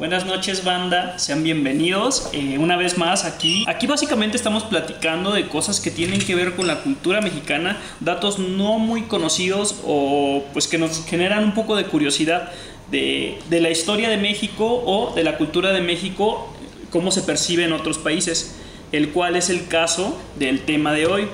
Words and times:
Buenas 0.00 0.24
noches 0.24 0.64
banda, 0.64 1.18
sean 1.18 1.42
bienvenidos 1.42 2.30
eh, 2.32 2.56
una 2.56 2.78
vez 2.78 2.96
más 2.96 3.26
aquí. 3.26 3.66
Aquí 3.68 3.86
básicamente 3.86 4.38
estamos 4.38 4.64
platicando 4.64 5.30
de 5.30 5.46
cosas 5.46 5.78
que 5.78 5.90
tienen 5.90 6.20
que 6.24 6.34
ver 6.34 6.56
con 6.56 6.66
la 6.66 6.80
cultura 6.80 7.20
mexicana, 7.20 7.76
datos 8.00 8.38
no 8.38 8.78
muy 8.78 9.02
conocidos 9.02 9.78
o 9.84 10.42
pues 10.54 10.68
que 10.68 10.78
nos 10.78 11.04
generan 11.04 11.44
un 11.44 11.52
poco 11.52 11.76
de 11.76 11.84
curiosidad 11.84 12.50
de, 12.90 13.38
de 13.50 13.60
la 13.60 13.68
historia 13.68 14.08
de 14.08 14.16
México 14.16 14.82
o 14.86 15.14
de 15.14 15.22
la 15.22 15.36
cultura 15.36 15.70
de 15.70 15.82
México, 15.82 16.50
cómo 16.88 17.10
se 17.10 17.20
percibe 17.20 17.64
en 17.64 17.74
otros 17.74 17.98
países, 17.98 18.56
el 18.92 19.10
cual 19.10 19.36
es 19.36 19.50
el 19.50 19.68
caso 19.68 20.18
del 20.36 20.60
tema 20.62 20.94
de 20.94 21.04
hoy, 21.04 21.28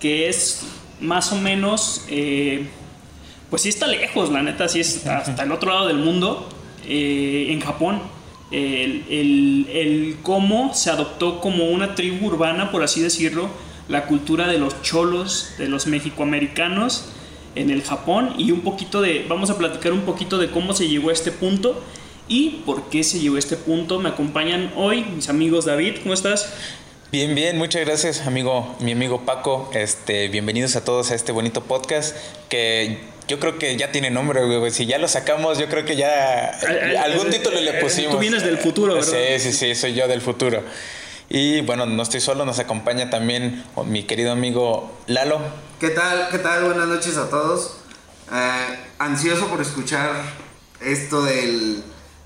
que 0.00 0.28
es 0.28 0.66
más 0.98 1.30
o 1.30 1.36
menos, 1.36 2.04
eh, 2.08 2.66
pues 3.50 3.62
sí 3.62 3.68
está 3.68 3.86
lejos, 3.86 4.32
la 4.32 4.42
neta, 4.42 4.66
sí 4.66 4.80
es 4.80 5.06
hasta 5.06 5.44
el 5.44 5.52
otro 5.52 5.72
lado 5.72 5.86
del 5.86 5.98
mundo 5.98 6.48
eh, 6.86 7.46
en 7.50 7.60
Japón. 7.60 8.00
El, 8.50 9.66
el, 9.68 10.16
cómo 10.22 10.74
se 10.74 10.88
adoptó 10.90 11.40
como 11.40 11.64
una 11.70 11.96
tribu 11.96 12.26
urbana, 12.26 12.70
por 12.70 12.84
así 12.84 13.00
decirlo, 13.00 13.48
la 13.88 14.06
cultura 14.06 14.46
de 14.46 14.58
los 14.58 14.80
cholos, 14.82 15.54
de 15.58 15.68
los 15.68 15.86
mexicoamericanos 15.88 17.06
en 17.54 17.70
el 17.70 17.82
Japón 17.82 18.34
y 18.38 18.52
un 18.52 18.60
poquito 18.60 19.00
de, 19.00 19.26
vamos 19.28 19.50
a 19.50 19.58
platicar 19.58 19.92
un 19.92 20.02
poquito 20.02 20.38
de 20.38 20.50
cómo 20.50 20.72
se 20.72 20.88
llegó 20.88 21.10
a 21.10 21.12
este 21.12 21.32
punto 21.32 21.82
y 22.28 22.62
por 22.64 22.88
qué 22.88 23.04
se 23.04 23.20
llegó 23.20 23.36
a 23.36 23.38
este 23.38 23.56
punto. 23.56 23.98
Me 23.98 24.08
acompañan 24.08 24.72
hoy 24.76 25.04
mis 25.04 25.28
amigos 25.28 25.64
David, 25.64 25.96
¿cómo 26.02 26.14
estás? 26.14 26.54
Bien, 27.14 27.32
bien, 27.36 27.56
muchas 27.58 27.84
gracias, 27.84 28.26
amigo, 28.26 28.74
mi 28.80 28.90
amigo 28.90 29.20
Paco. 29.24 29.70
Este, 29.72 30.26
bienvenidos 30.26 30.74
a 30.74 30.82
todos 30.82 31.12
a 31.12 31.14
este 31.14 31.30
bonito 31.30 31.62
podcast 31.62 32.16
que 32.48 32.98
yo 33.28 33.38
creo 33.38 33.56
que 33.56 33.76
ya 33.76 33.92
tiene 33.92 34.10
nombre, 34.10 34.44
güey. 34.44 34.72
Si 34.72 34.84
ya 34.86 34.98
lo 34.98 35.06
sacamos, 35.06 35.58
yo 35.58 35.68
creo 35.68 35.84
que 35.84 35.94
ya 35.94 36.50
algún 37.04 37.30
título 37.30 37.60
le 37.60 37.74
pusimos. 37.74 38.14
Tú 38.14 38.18
vienes 38.18 38.42
del 38.42 38.58
futuro, 38.58 38.94
¿verdad? 38.94 39.12
Sí, 39.12 39.38
sí, 39.38 39.52
sí, 39.52 39.76
soy 39.76 39.94
yo 39.94 40.08
del 40.08 40.22
futuro. 40.22 40.64
Y 41.28 41.60
bueno, 41.60 41.86
no 41.86 42.02
estoy 42.02 42.20
solo, 42.20 42.44
nos 42.44 42.58
acompaña 42.58 43.10
también 43.10 43.62
mi 43.86 44.02
querido 44.02 44.32
amigo 44.32 44.92
Lalo. 45.06 45.38
¿Qué 45.78 45.90
tal? 45.90 46.30
¿Qué 46.32 46.38
tal? 46.38 46.64
Buenas 46.64 46.88
noches 46.88 47.16
a 47.16 47.30
todos. 47.30 47.76
Eh, 48.32 48.78
ansioso 48.98 49.46
por 49.46 49.60
escuchar 49.60 50.10
esto 50.80 51.22
del, 51.22 51.84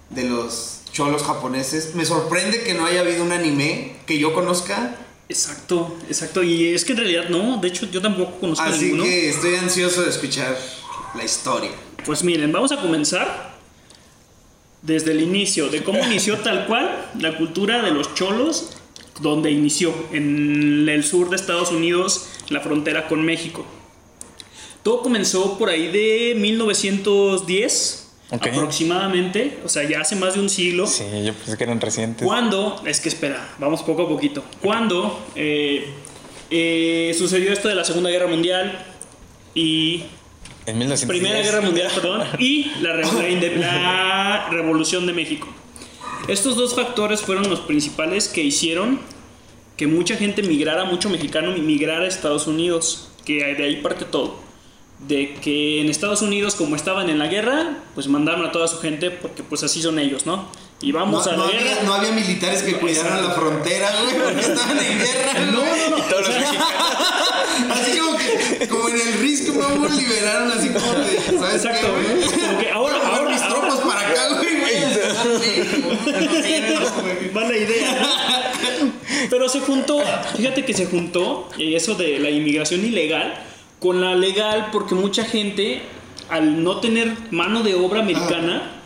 de 0.08 0.24
los 0.24 0.77
cholos 0.98 1.22
japoneses. 1.22 1.94
Me 1.94 2.04
sorprende 2.04 2.64
que 2.64 2.74
no 2.74 2.84
haya 2.84 3.00
habido 3.00 3.22
un 3.22 3.30
anime 3.30 3.92
que 4.04 4.18
yo 4.18 4.34
conozca. 4.34 4.96
Exacto, 5.28 5.96
exacto. 6.08 6.42
Y 6.42 6.74
es 6.74 6.84
que 6.84 6.90
en 6.92 6.98
realidad 6.98 7.28
no, 7.28 7.58
de 7.58 7.68
hecho 7.68 7.86
yo 7.86 8.02
tampoco 8.02 8.40
conozco 8.40 8.64
Así 8.64 8.86
ninguno. 8.86 9.04
que 9.04 9.28
estoy 9.28 9.54
ansioso 9.54 10.02
de 10.02 10.10
escuchar 10.10 10.58
la 11.14 11.22
historia. 11.22 11.70
Pues 12.04 12.24
miren, 12.24 12.50
vamos 12.50 12.72
a 12.72 12.80
comenzar 12.80 13.56
desde 14.82 15.12
el 15.12 15.20
inicio, 15.22 15.68
de 15.68 15.84
cómo 15.84 16.04
inició 16.04 16.38
tal 16.42 16.66
cual 16.66 17.12
la 17.16 17.36
cultura 17.36 17.80
de 17.82 17.92
los 17.92 18.12
cholos, 18.16 18.70
donde 19.20 19.52
inició, 19.52 19.94
en 20.12 20.88
el 20.88 21.04
sur 21.04 21.30
de 21.30 21.36
Estados 21.36 21.70
Unidos, 21.70 22.26
la 22.48 22.60
frontera 22.60 23.06
con 23.06 23.24
México. 23.24 23.64
Todo 24.82 25.02
comenzó 25.02 25.58
por 25.58 25.68
ahí 25.68 25.92
de 25.92 26.34
1910. 26.36 28.07
Aproximadamente, 28.30 29.58
o 29.64 29.68
sea, 29.68 29.88
ya 29.88 30.00
hace 30.00 30.14
más 30.14 30.34
de 30.34 30.40
un 30.40 30.50
siglo. 30.50 30.86
Sí, 30.86 31.04
yo 31.24 31.32
pensé 31.32 31.56
que 31.56 31.64
eran 31.64 31.80
recientes. 31.80 32.26
Cuando, 32.26 32.82
es 32.84 33.00
que 33.00 33.08
espera, 33.08 33.54
vamos 33.58 33.82
poco 33.82 34.02
a 34.02 34.08
poquito. 34.08 34.44
Cuando 34.62 35.26
eh, 35.34 35.86
eh, 36.50 37.14
sucedió 37.16 37.52
esto 37.52 37.68
de 37.68 37.74
la 37.74 37.84
Segunda 37.84 38.10
Guerra 38.10 38.26
Mundial 38.26 38.84
y 39.54 40.04
En 40.66 40.76
1910. 40.76 41.06
Primera 41.06 41.42
Guerra 41.42 41.62
Mundial, 41.62 41.90
perdón, 41.94 42.22
y 42.38 42.70
la 42.80 44.48
Revolución 44.50 45.06
de 45.06 45.14
México. 45.14 45.48
Estos 46.28 46.56
dos 46.56 46.74
factores 46.74 47.22
fueron 47.22 47.48
los 47.48 47.60
principales 47.60 48.28
que 48.28 48.42
hicieron 48.42 49.00
que 49.78 49.86
mucha 49.86 50.16
gente 50.16 50.42
migrara, 50.42 50.84
mucho 50.84 51.08
mexicano 51.08 51.56
migrara 51.56 52.04
a 52.04 52.08
Estados 52.08 52.46
Unidos, 52.46 53.08
que 53.24 53.54
de 53.54 53.64
ahí 53.64 53.76
parte 53.76 54.04
todo. 54.04 54.47
De 55.06 55.34
que 55.34 55.80
en 55.80 55.88
Estados 55.88 56.22
Unidos, 56.22 56.56
como 56.56 56.74
estaban 56.74 57.08
en 57.08 57.18
la 57.20 57.28
guerra, 57.28 57.78
pues 57.94 58.08
mandaron 58.08 58.44
a 58.44 58.50
toda 58.50 58.66
su 58.66 58.78
gente 58.80 59.10
porque 59.12 59.42
pues 59.44 59.62
así 59.62 59.80
son 59.80 59.98
ellos, 60.00 60.26
¿no? 60.26 60.48
Y 60.80 60.90
vamos 60.92 61.24
no, 61.26 61.32
a 61.32 61.36
la 61.36 61.38
no 61.44 61.48
guerra. 61.50 61.70
había, 61.70 61.82
no 61.84 61.94
había 61.94 62.12
militares 62.12 62.62
que 62.62 62.74
cuidaran 62.74 63.22
la 63.22 63.30
frontera, 63.30 63.90
güey, 64.02 64.16
porque 64.22 64.40
estaban 64.52 64.78
en 64.78 64.98
guerra. 64.98 65.32
No, 65.52 65.64
no, 65.64 65.96
no. 65.96 66.02
Todos 66.04 66.26
los 66.28 66.36
mexicanos. 66.36 66.68
Así 67.70 67.98
como 67.98 68.16
que, 68.18 68.68
como 68.68 68.88
en 68.88 69.00
el 69.00 69.12
Risk 69.20 69.48
Mobile 69.54 69.94
liberaron 69.96 70.50
así 70.52 70.68
como 70.68 70.92
de, 70.94 71.20
¿sabes 71.38 71.64
Exacto, 71.64 71.86
qué, 71.86 72.24
¿no? 72.26 72.30
Como 72.48 72.58
que 72.60 72.70
ahora, 72.70 72.94
Ahora, 72.96 73.16
ahora, 73.18 73.30
mis 73.30 73.42
ahora- 73.42 73.54
tropas 73.60 73.78
para 73.80 74.00
acá, 74.08 74.28
güey, 74.36 74.60
güey. 74.60 74.78
Mala 77.32 77.56
idea. 77.56 78.12
Pero 79.30 79.48
se 79.48 79.60
juntó, 79.60 80.00
fíjate 80.36 80.64
que 80.64 80.74
se 80.74 80.86
juntó 80.86 81.48
eh, 81.58 81.74
eso 81.76 81.94
de 81.94 82.18
la 82.18 82.30
inmigración 82.30 82.84
ilegal 82.84 83.44
con 83.80 84.00
la 84.00 84.14
legal 84.14 84.68
porque 84.72 84.94
mucha 84.94 85.24
gente 85.24 85.82
al 86.28 86.62
no 86.62 86.80
tener 86.80 87.16
mano 87.30 87.62
de 87.62 87.74
obra 87.74 88.00
americana 88.00 88.78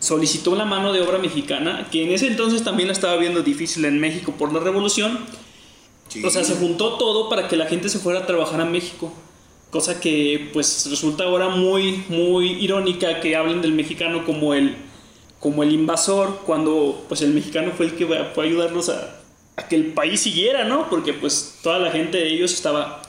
solicitó 0.00 0.54
la 0.54 0.64
mano 0.64 0.92
de 0.92 1.02
obra 1.02 1.18
mexicana 1.18 1.88
que 1.90 2.04
en 2.04 2.12
ese 2.12 2.26
entonces 2.26 2.64
también 2.64 2.88
la 2.88 2.92
estaba 2.92 3.16
viendo 3.16 3.42
difícil 3.42 3.84
en 3.84 4.00
México 4.00 4.34
por 4.36 4.52
la 4.52 4.60
revolución. 4.60 5.18
O 6.24 6.30
sea, 6.30 6.42
se 6.42 6.56
juntó 6.56 6.94
todo 6.94 7.28
para 7.28 7.46
que 7.46 7.56
la 7.56 7.66
gente 7.66 7.88
se 7.88 8.00
fuera 8.00 8.20
a 8.20 8.26
trabajar 8.26 8.60
a 8.60 8.64
México. 8.64 9.12
Cosa 9.70 10.00
que 10.00 10.50
pues 10.52 10.88
resulta 10.90 11.22
ahora 11.22 11.50
muy, 11.50 12.02
muy 12.08 12.50
irónica 12.64 13.20
que 13.20 13.36
hablen 13.36 13.62
del 13.62 13.72
mexicano 13.72 14.24
como 14.24 14.52
el, 14.54 14.74
como 15.38 15.62
el 15.62 15.70
invasor, 15.70 16.40
cuando 16.44 17.04
pues 17.08 17.22
el 17.22 17.32
mexicano 17.32 17.70
fue 17.76 17.86
el 17.86 17.94
que 17.94 18.06
fue 18.06 18.44
a 18.44 18.48
ayudarlos 18.48 18.88
a, 18.88 19.20
a 19.56 19.68
que 19.68 19.76
el 19.76 19.92
país 19.92 20.20
siguiera, 20.20 20.64
¿no? 20.64 20.90
Porque 20.90 21.12
pues 21.12 21.60
toda 21.62 21.78
la 21.78 21.92
gente 21.92 22.18
de 22.18 22.32
ellos 22.32 22.52
estaba 22.52 22.99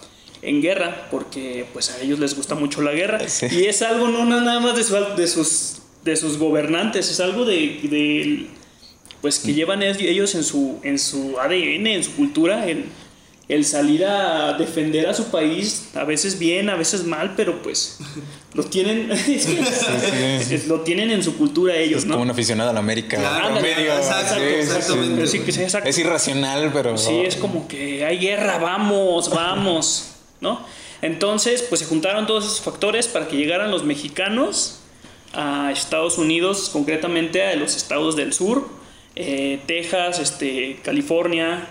en 0.41 0.61
guerra, 0.61 1.07
porque 1.11 1.65
pues 1.73 1.91
a 1.91 1.99
ellos 2.01 2.19
les 2.19 2.35
gusta 2.35 2.55
mucho 2.55 2.81
la 2.81 2.91
guerra. 2.93 3.19
Sí. 3.27 3.47
Y 3.51 3.65
es 3.65 3.81
algo 3.81 4.07
no 4.07 4.25
nada 4.25 4.59
más 4.59 4.75
de, 4.75 4.83
su- 4.83 4.95
de, 5.15 5.27
sus, 5.27 5.77
de 6.03 6.15
sus 6.15 6.37
gobernantes, 6.37 7.09
es 7.11 7.19
algo 7.19 7.45
de, 7.45 7.79
de 7.83 8.47
pues 9.21 9.37
que 9.39 9.53
llevan 9.53 9.83
es- 9.83 9.99
ellos 9.99 10.33
en 10.35 10.43
su, 10.43 10.79
en 10.83 10.97
su 10.97 11.37
ADN, 11.39 11.85
en 11.87 12.03
su 12.03 12.15
cultura, 12.15 12.67
el, 12.67 12.85
el 13.49 13.65
salir 13.65 14.05
a 14.05 14.53
defender 14.53 15.07
a 15.07 15.13
su 15.13 15.25
país, 15.29 15.89
a 15.93 16.05
veces 16.05 16.39
bien, 16.39 16.69
a 16.69 16.75
veces 16.75 17.03
mal, 17.03 17.33
pero 17.37 17.61
pues 17.61 17.99
lo 18.55 18.63
tienen, 18.63 19.11
es 19.11 19.21
que- 19.23 19.39
sí. 19.39 20.55
es- 20.55 20.67
lo 20.67 20.81
tienen 20.81 21.11
en 21.11 21.21
su 21.23 21.37
cultura 21.37 21.75
ellos, 21.75 21.99
Es 21.99 22.05
¿no? 22.05 22.13
como 22.13 22.23
un 22.23 22.31
aficionado 22.31 22.71
a 22.71 22.73
la 22.73 22.79
América. 22.79 23.17
Claro, 23.17 23.59
exacto, 23.59 24.35
Sí, 24.37 24.41
exactamente. 24.41 25.23
Es 25.89 25.97
irracional, 25.99 26.71
pero. 26.73 26.97
Sí, 26.97 27.21
es 27.25 27.35
como 27.35 27.67
que 27.67 28.03
hay 28.05 28.17
guerra, 28.17 28.57
vamos, 28.57 29.29
vamos, 29.29 30.07
¿no? 30.41 30.65
Entonces, 31.01 31.63
pues 31.63 31.79
se 31.79 31.87
juntaron 31.87 32.27
todos 32.27 32.45
esos 32.45 32.61
factores 32.61 33.07
para 33.07 33.27
que 33.27 33.37
llegaran 33.37 33.71
los 33.71 33.83
mexicanos 33.83 34.81
a 35.33 35.71
Estados 35.71 36.17
Unidos, 36.17 36.69
concretamente 36.71 37.43
a 37.43 37.55
los 37.55 37.75
estados 37.75 38.15
del 38.15 38.33
sur, 38.33 38.67
eh, 39.15 39.61
Texas, 39.65 40.19
este, 40.19 40.79
California, 40.83 41.67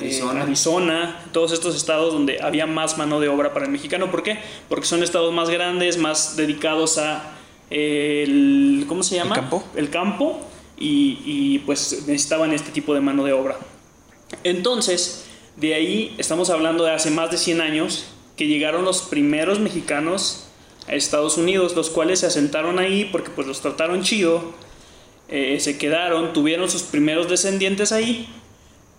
eh, 0.00 0.20
Arizona. 0.22 1.20
Todos 1.32 1.52
estos 1.52 1.76
estados 1.76 2.12
donde 2.12 2.40
había 2.40 2.66
más 2.66 2.98
mano 2.98 3.20
de 3.20 3.28
obra 3.28 3.52
para 3.52 3.66
el 3.66 3.72
mexicano. 3.72 4.10
¿Por 4.10 4.22
qué? 4.22 4.38
Porque 4.68 4.86
son 4.86 5.02
estados 5.02 5.32
más 5.32 5.50
grandes, 5.50 5.98
más 5.98 6.36
dedicados 6.36 6.98
a 6.98 7.34
el, 7.70 8.84
¿cómo 8.88 9.02
se 9.02 9.16
llama? 9.16 9.34
campo? 9.34 9.64
El 9.76 9.90
campo 9.90 10.40
y, 10.78 11.18
y, 11.24 11.58
pues 11.60 12.04
necesitaban 12.06 12.52
este 12.52 12.70
tipo 12.70 12.94
de 12.94 13.00
mano 13.00 13.24
de 13.24 13.32
obra. 13.32 13.58
Entonces, 14.44 15.27
de 15.60 15.74
ahí 15.74 16.14
estamos 16.18 16.50
hablando 16.50 16.84
de 16.84 16.92
hace 16.92 17.10
más 17.10 17.30
de 17.32 17.36
100 17.36 17.60
años 17.60 18.04
que 18.36 18.46
llegaron 18.46 18.84
los 18.84 19.02
primeros 19.02 19.58
mexicanos 19.58 20.44
a 20.86 20.94
Estados 20.94 21.36
Unidos, 21.36 21.74
los 21.74 21.90
cuales 21.90 22.20
se 22.20 22.26
asentaron 22.26 22.78
ahí 22.78 23.08
porque 23.10 23.30
pues 23.30 23.46
los 23.46 23.60
trataron 23.60 24.02
chido, 24.02 24.52
eh, 25.28 25.58
se 25.60 25.76
quedaron, 25.76 26.32
tuvieron 26.32 26.70
sus 26.70 26.82
primeros 26.84 27.28
descendientes 27.28 27.90
ahí. 27.90 28.28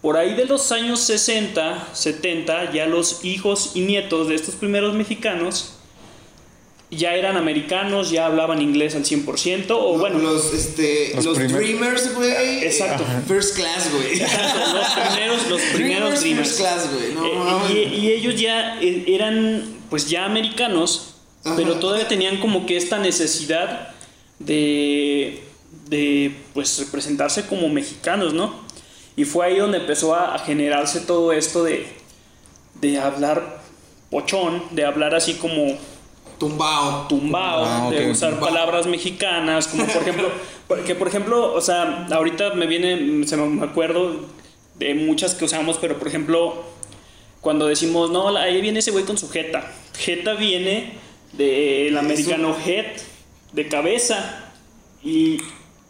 Por 0.01 0.17
ahí 0.17 0.33
de 0.33 0.45
los 0.45 0.71
años 0.73 0.99
60, 0.99 1.89
70, 1.93 2.73
ya 2.73 2.85
los 2.85 3.23
hijos 3.23 3.71
y 3.75 3.81
nietos 3.81 4.27
de 4.27 4.35
estos 4.35 4.55
primeros 4.55 4.93
mexicanos 4.95 5.78
ya 6.91 7.13
eran 7.15 7.37
americanos, 7.37 8.09
ya 8.09 8.25
hablaban 8.25 8.61
inglés 8.61 8.95
al 8.95 9.03
100%, 9.03 9.65
o 9.69 9.97
bueno, 9.97 10.17
los, 10.19 10.53
este, 10.53 11.11
Los 11.23 11.37
Dreamers, 11.37 12.15
güey. 12.15 12.63
Exacto. 12.63 13.03
First 13.27 13.55
class, 13.55 13.91
güey. 13.93 14.19
los 14.19 14.89
primeros, 14.89 15.47
los 15.49 15.61
primeros 15.61 15.73
Dreamers, 15.73 16.21
dreamers. 16.21 16.47
First 16.49 16.59
class, 16.59 16.89
güey. 16.93 17.13
No, 17.13 17.67
Eh, 17.67 17.73
y, 17.93 17.95
y 17.99 18.11
ellos 18.11 18.39
ya 18.39 18.79
eh, 18.81 19.03
eran 19.07 19.63
pues 19.89 20.09
ya 20.09 20.25
americanos, 20.25 21.15
Ajá. 21.43 21.55
pero 21.55 21.75
todavía 21.79 22.07
tenían 22.07 22.39
como 22.39 22.65
que 22.65 22.77
esta 22.77 22.97
necesidad 22.97 23.89
de, 24.39 25.43
de 25.89 26.35
pues 26.53 26.79
representarse 26.79 27.45
como 27.45 27.69
mexicanos, 27.69 28.33
¿no? 28.33 28.53
Y 29.15 29.25
fue 29.25 29.45
ahí 29.47 29.57
donde 29.57 29.79
empezó 29.79 30.15
a, 30.15 30.33
a 30.35 30.39
generarse 30.39 31.01
todo 31.01 31.33
esto 31.33 31.63
de, 31.63 31.85
de 32.81 32.97
hablar 32.99 33.61
pochón, 34.09 34.63
de 34.71 34.85
hablar 34.85 35.13
así 35.13 35.33
como 35.35 35.77
Tumbao. 36.39 37.07
Tumbao, 37.07 37.65
Ah, 37.65 37.89
de 37.91 38.09
usar 38.09 38.31
tumbao. 38.31 38.49
palabras 38.49 38.87
mexicanas, 38.87 39.67
como 39.67 39.85
por 39.85 40.01
ejemplo, 40.01 40.29
porque 40.67 40.95
por 40.95 41.07
ejemplo, 41.07 41.53
o 41.53 41.61
sea, 41.61 42.07
ahorita 42.11 42.53
me 42.55 42.65
viene, 42.65 43.25
se 43.27 43.37
me 43.37 43.45
me 43.47 43.65
acuerdo 43.65 44.15
de 44.75 44.95
muchas 44.95 45.35
que 45.35 45.45
usamos, 45.45 45.77
pero 45.79 45.99
por 45.99 46.07
ejemplo, 46.07 46.63
cuando 47.41 47.67
decimos, 47.67 48.09
no, 48.11 48.31
la- 48.31 48.43
ahí 48.43 48.61
viene 48.61 48.79
ese 48.79 48.91
güey 48.91 49.03
con 49.05 49.17
su 49.17 49.29
jeta. 49.29 49.69
Jeta 49.97 50.33
viene 50.35 50.93
del 51.33 51.97
americano 51.97 52.55
head, 52.65 52.85
de 53.53 53.67
cabeza, 53.67 54.45
y, 55.03 55.41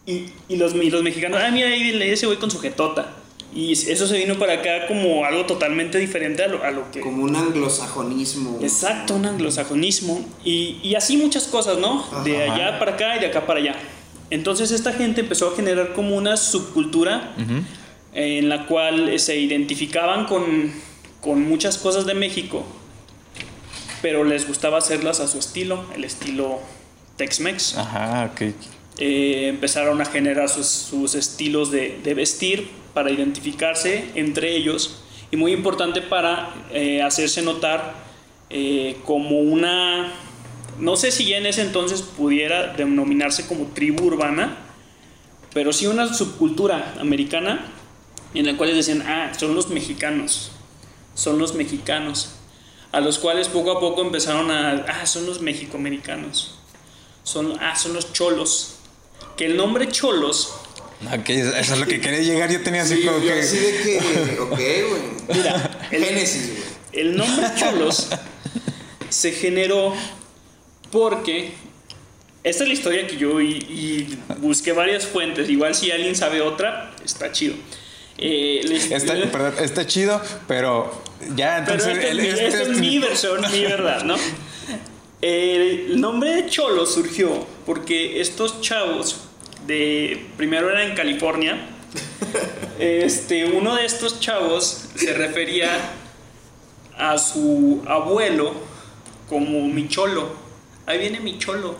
y, 0.06 0.26
y 0.48 0.56
los, 0.56 0.74
y 0.74 0.90
los 0.90 1.02
mexicanos, 1.02 1.40
ah, 1.42 1.50
mira, 1.52 1.68
ahí 1.68 1.82
viene 1.82 2.10
ese 2.12 2.26
güey 2.26 2.38
con 2.38 2.50
su 2.50 2.58
jetota. 2.60 3.14
Y 3.52 3.72
eso 3.72 4.06
se 4.06 4.16
vino 4.16 4.38
para 4.38 4.54
acá 4.54 4.86
como 4.86 5.24
algo 5.24 5.44
totalmente 5.44 5.98
diferente 5.98 6.44
a 6.44 6.48
lo, 6.48 6.62
a 6.62 6.70
lo 6.70 6.90
que... 6.92 7.00
Como 7.00 7.24
un 7.24 7.34
anglosajonismo. 7.34 8.60
Exacto, 8.62 9.16
un 9.16 9.26
anglosajonismo. 9.26 10.24
Y, 10.44 10.78
y 10.84 10.94
así 10.94 11.16
muchas 11.16 11.48
cosas, 11.48 11.78
¿no? 11.78 12.06
De 12.22 12.42
allá 12.48 12.78
para 12.78 12.92
acá 12.92 13.16
y 13.16 13.20
de 13.20 13.26
acá 13.26 13.46
para 13.46 13.58
allá. 13.58 13.74
Entonces 14.30 14.70
esta 14.70 14.92
gente 14.92 15.22
empezó 15.22 15.48
a 15.48 15.56
generar 15.56 15.92
como 15.94 16.16
una 16.16 16.36
subcultura 16.36 17.34
en 18.14 18.48
la 18.48 18.66
cual 18.66 19.18
se 19.18 19.40
identificaban 19.40 20.26
con, 20.26 20.72
con 21.20 21.42
muchas 21.42 21.78
cosas 21.78 22.06
de 22.06 22.14
México, 22.14 22.64
pero 24.02 24.22
les 24.22 24.46
gustaba 24.46 24.78
hacerlas 24.78 25.18
a 25.18 25.26
su 25.26 25.40
estilo, 25.40 25.84
el 25.96 26.04
estilo 26.04 26.60
Tex-Mex. 27.16 27.76
Ajá, 27.76 28.30
ok. 28.32 28.54
Eh, 28.98 29.48
empezaron 29.48 30.00
a 30.00 30.04
generar 30.04 30.48
sus, 30.48 30.66
sus 30.66 31.16
estilos 31.16 31.72
de, 31.72 31.98
de 32.04 32.14
vestir 32.14 32.68
para 32.94 33.10
identificarse 33.10 34.10
entre 34.14 34.56
ellos 34.56 35.02
y 35.30 35.36
muy 35.36 35.52
importante 35.52 36.02
para 36.02 36.54
eh, 36.72 37.02
hacerse 37.02 37.42
notar 37.42 37.94
eh, 38.50 38.96
como 39.04 39.38
una, 39.38 40.12
no 40.78 40.96
sé 40.96 41.12
si 41.12 41.26
ya 41.26 41.38
en 41.38 41.46
ese 41.46 41.62
entonces 41.62 42.02
pudiera 42.02 42.74
denominarse 42.74 43.46
como 43.46 43.66
tribu 43.66 44.06
urbana, 44.06 44.56
pero 45.52 45.72
sí 45.72 45.86
una 45.86 46.12
subcultura 46.12 46.94
americana 47.00 47.72
en 48.34 48.46
la 48.46 48.56
cual 48.56 48.74
decían, 48.74 49.02
ah, 49.06 49.32
son 49.38 49.54
los 49.54 49.68
mexicanos, 49.68 50.52
son 51.14 51.38
los 51.38 51.54
mexicanos, 51.54 52.36
a 52.92 53.00
los 53.00 53.18
cuales 53.18 53.48
poco 53.48 53.72
a 53.72 53.80
poco 53.80 54.02
empezaron 54.02 54.50
a, 54.50 54.84
ah, 54.88 55.06
son 55.06 55.26
los 55.26 55.40
mexicoamericanos, 55.40 56.58
son, 57.22 57.56
ah, 57.60 57.76
son 57.76 57.94
los 57.94 58.12
cholos, 58.12 58.76
que 59.36 59.46
el 59.46 59.56
nombre 59.56 59.88
cholos, 59.88 60.54
Ok, 61.06 61.28
eso 61.30 61.56
es 61.74 61.78
lo 61.78 61.86
que 61.86 62.00
quería 62.00 62.20
llegar. 62.20 62.50
Yo 62.52 62.62
tenía 62.62 62.82
así 62.82 62.96
Sí, 62.96 63.02
como 63.06 63.18
yo 63.18 63.32
que. 63.32 63.40
así 63.40 63.56
de 63.58 63.72
que, 63.78 64.40
ok, 64.40 64.50
güey. 64.50 65.38
mira, 65.38 65.88
el, 65.90 66.04
Génesis, 66.04 66.50
güey. 66.50 66.62
el 67.04 67.16
nombre 67.16 67.46
cholos 67.58 68.08
se 69.08 69.32
generó 69.32 69.94
porque 70.92 71.52
esta 72.44 72.62
es 72.64 72.68
la 72.68 72.74
historia 72.74 73.06
que 73.06 73.16
yo 73.16 73.40
y, 73.40 73.52
y 73.56 74.18
busqué 74.38 74.72
varias 74.72 75.06
fuentes. 75.06 75.48
Igual 75.48 75.74
si 75.74 75.90
alguien 75.90 76.14
sabe 76.14 76.42
otra, 76.42 76.94
está 77.04 77.32
chido. 77.32 77.54
Eh, 78.18 78.60
les- 78.64 78.90
Está, 78.90 79.14
perdón, 79.32 79.54
está 79.60 79.86
chido, 79.86 80.20
pero 80.46 81.02
ya 81.34 81.64
pero 81.66 81.82
entonces. 81.82 82.04
el- 82.10 82.20
mi, 82.20 82.26
este 82.28 82.46
es 82.48 82.54
es 82.54 82.68
mi 82.68 82.80
mi- 82.90 82.98
versión, 82.98 83.40
mi 83.50 83.62
verdad, 83.64 84.04
¿no? 84.04 84.16
El 85.22 86.00
nombre 86.00 86.30
de 86.36 86.46
Cholo 86.48 86.86
surgió 86.86 87.46
porque 87.66 88.20
estos 88.20 88.60
chavos 88.60 89.20
de 89.66 90.26
primero 90.36 90.70
era 90.70 90.84
en 90.84 90.94
California. 90.94 91.58
Este, 92.78 93.44
uno 93.44 93.76
de 93.76 93.84
estos 93.84 94.20
chavos 94.20 94.88
se 94.94 95.12
refería 95.12 95.68
a 96.96 97.18
su 97.18 97.82
abuelo 97.86 98.54
como 99.28 99.66
mi 99.68 99.86
cholo. 99.88 100.30
Ahí 100.86 100.98
viene 100.98 101.20
mi 101.20 101.38
cholo. 101.38 101.76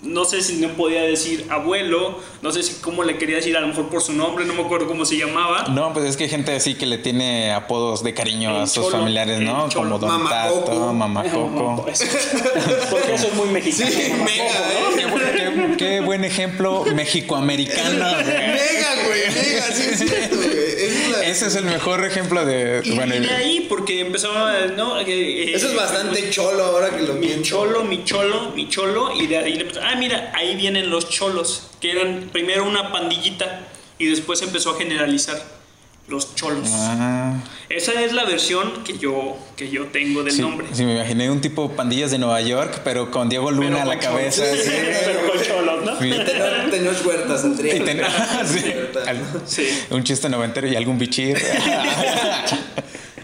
No 0.00 0.24
sé 0.24 0.42
si 0.42 0.56
no 0.56 0.68
podía 0.74 1.02
decir 1.02 1.46
abuelo, 1.50 2.20
no 2.40 2.52
sé 2.52 2.62
si 2.62 2.74
cómo 2.80 3.02
le 3.02 3.18
quería 3.18 3.36
decir, 3.36 3.56
a 3.56 3.60
lo 3.60 3.66
mejor 3.66 3.88
por 3.88 4.00
su 4.00 4.12
nombre, 4.12 4.44
no 4.44 4.54
me 4.54 4.62
acuerdo 4.62 4.86
cómo 4.86 5.04
se 5.04 5.16
llamaba. 5.16 5.64
No, 5.70 5.92
pues 5.92 6.04
es 6.06 6.16
que 6.16 6.24
hay 6.24 6.30
gente 6.30 6.54
así 6.54 6.74
que 6.76 6.86
le 6.86 6.98
tiene 6.98 7.50
apodos 7.52 8.04
de 8.04 8.14
cariño 8.14 8.50
El 8.50 8.62
a 8.62 8.66
sus 8.68 8.84
cholo, 8.84 8.98
familiares, 8.98 9.40
¿no? 9.40 9.68
Como 9.74 9.98
Don 9.98 10.08
Mamá 10.08 10.30
Tato, 10.30 10.64
Coco. 10.66 10.92
Mamá 10.94 11.24
Coco. 11.24 11.84
Porque 12.90 13.14
eso 13.14 13.26
es 13.26 13.34
muy 13.34 13.48
mexicano. 13.48 13.90
Sí, 13.90 14.12
mega, 14.24 14.60
¿no? 14.90 14.96
Qué, 14.96 15.06
buen- 15.06 15.32
qué- 15.32 15.76
qué 15.76 16.00
buen 16.00 16.24
ejemplo 16.24 16.84
mexicoamericano. 16.94 17.98
Mega, 17.98 18.94
güey, 19.04 19.20
mega, 19.34 19.62
sí 19.72 19.82
es 19.92 19.98
cierto, 19.98 20.36
güey. 20.36 20.57
Ese 21.28 21.46
es 21.48 21.56
el 21.56 21.64
mejor 21.66 22.04
ejemplo 22.04 22.44
de. 22.46 22.80
Y, 22.84 22.92
bueno, 22.94 23.14
y 23.14 23.18
de 23.20 23.30
ahí, 23.30 23.66
porque 23.68 24.00
empezaba, 24.00 24.66
¿no? 24.76 24.98
Eh, 25.00 25.54
Eso 25.54 25.66
es 25.68 25.74
eh, 25.74 25.76
bastante 25.76 26.30
cholo 26.30 26.64
ahora 26.64 26.90
que 26.90 27.02
lo 27.02 27.14
Mi 27.14 27.26
pienso. 27.26 27.42
cholo, 27.50 27.84
mi 27.84 28.02
cholo, 28.04 28.50
mi 28.54 28.68
cholo, 28.68 29.14
y 29.14 29.26
de 29.26 29.36
ahí 29.38 29.54
le 29.54 29.62
empezó, 29.62 29.80
ah, 29.82 29.94
mira, 29.96 30.32
ahí 30.34 30.56
vienen 30.56 30.88
los 30.90 31.10
cholos, 31.10 31.70
que 31.80 31.90
eran 31.92 32.30
primero 32.32 32.64
una 32.64 32.92
pandillita 32.92 33.60
y 33.98 34.06
después 34.06 34.40
empezó 34.42 34.70
a 34.70 34.78
generalizar 34.78 35.36
los 36.08 36.34
cholos. 36.34 36.68
Ah, 36.72 37.34
Esa 37.68 38.00
es 38.02 38.12
la 38.12 38.24
versión 38.24 38.82
que 38.84 38.96
yo, 38.98 39.36
que 39.56 39.68
yo 39.68 39.86
tengo 39.86 40.22
del 40.24 40.32
sí, 40.32 40.40
nombre. 40.40 40.66
sí, 40.72 40.84
me 40.84 40.94
imaginé 40.94 41.30
un 41.30 41.40
tipo 41.40 41.70
pandillas 41.72 42.10
de 42.10 42.18
Nueva 42.18 42.40
York, 42.40 42.80
pero 42.82 43.10
con 43.10 43.28
Diego 43.28 43.50
Luna 43.50 43.68
Pero 43.68 43.82
a 43.82 43.84
la 43.84 43.98
cabeza. 43.98 44.42
así. 44.44 44.70
Pero 45.04 45.30
con 45.32 45.42
cholos, 45.42 45.84
¿no? 45.84 45.98
Sí. 46.00 46.10
Tenor, 46.10 46.70
tenor 46.70 46.96
huertas. 47.06 47.44
Y 47.44 47.80
ten- 47.80 48.00
sí, 48.46 48.64
Sí. 49.46 49.68
Un 49.90 50.02
chiste 50.04 50.28
noventero 50.28 50.66
y 50.66 50.76
algún 50.76 50.98
bichir. 50.98 51.36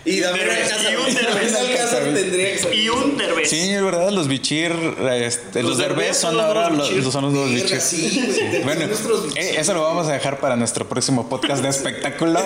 Y 0.05 0.23
Alcázar. 0.23 0.81
y 0.93 0.97
un 0.97 1.15
Derbez. 1.15 1.53
David 1.53 1.71
Alcázar 1.71 2.03
tendría 2.15 2.53
que 2.53 2.59
ser. 2.59 2.75
Y 2.75 2.89
un 2.89 3.17
derbez. 3.17 3.49
Sí, 3.49 3.71
es 3.71 3.83
verdad, 3.83 4.11
los 4.11 4.29
bichir, 4.29 4.73
este, 5.13 5.63
los, 5.63 5.71
Los 5.71 5.79
derbez 5.79 6.17
son 6.17 6.37
los 6.37 6.45
ahora 6.45 6.71
los, 6.71 6.89
bichir. 6.89 7.11
son 7.11 7.35
los 7.35 7.51
bichir. 7.51 7.81
sí. 7.81 8.61
Bueno, 8.65 8.85
eh, 9.37 9.55
eso 9.59 9.75
lo 9.75 9.83
vamos 9.83 10.07
a 10.09 10.13
dejar 10.13 10.41
para 10.41 10.57
nuestro 10.57 10.89
próximo 10.89 11.29
podcast 11.29 11.63
de 11.63 11.69
espectáculo. 11.71 12.45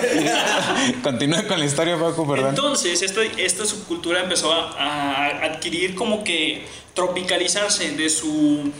Continúa 1.03 1.43
con 1.43 1.59
la 1.59 1.65
historia, 1.65 1.97
Paco, 1.99 2.27
perdón. 2.27 2.49
Entonces, 2.49 3.01
esta, 3.01 3.23
esta 3.23 3.65
subcultura 3.65 4.21
empezó 4.21 4.53
a, 4.53 4.71
a 4.77 5.45
adquirir 5.45 5.95
como 5.95 6.23
que 6.23 6.65
tropicalizarse 6.93 7.91
de, 7.91 8.09
su, 8.09 8.71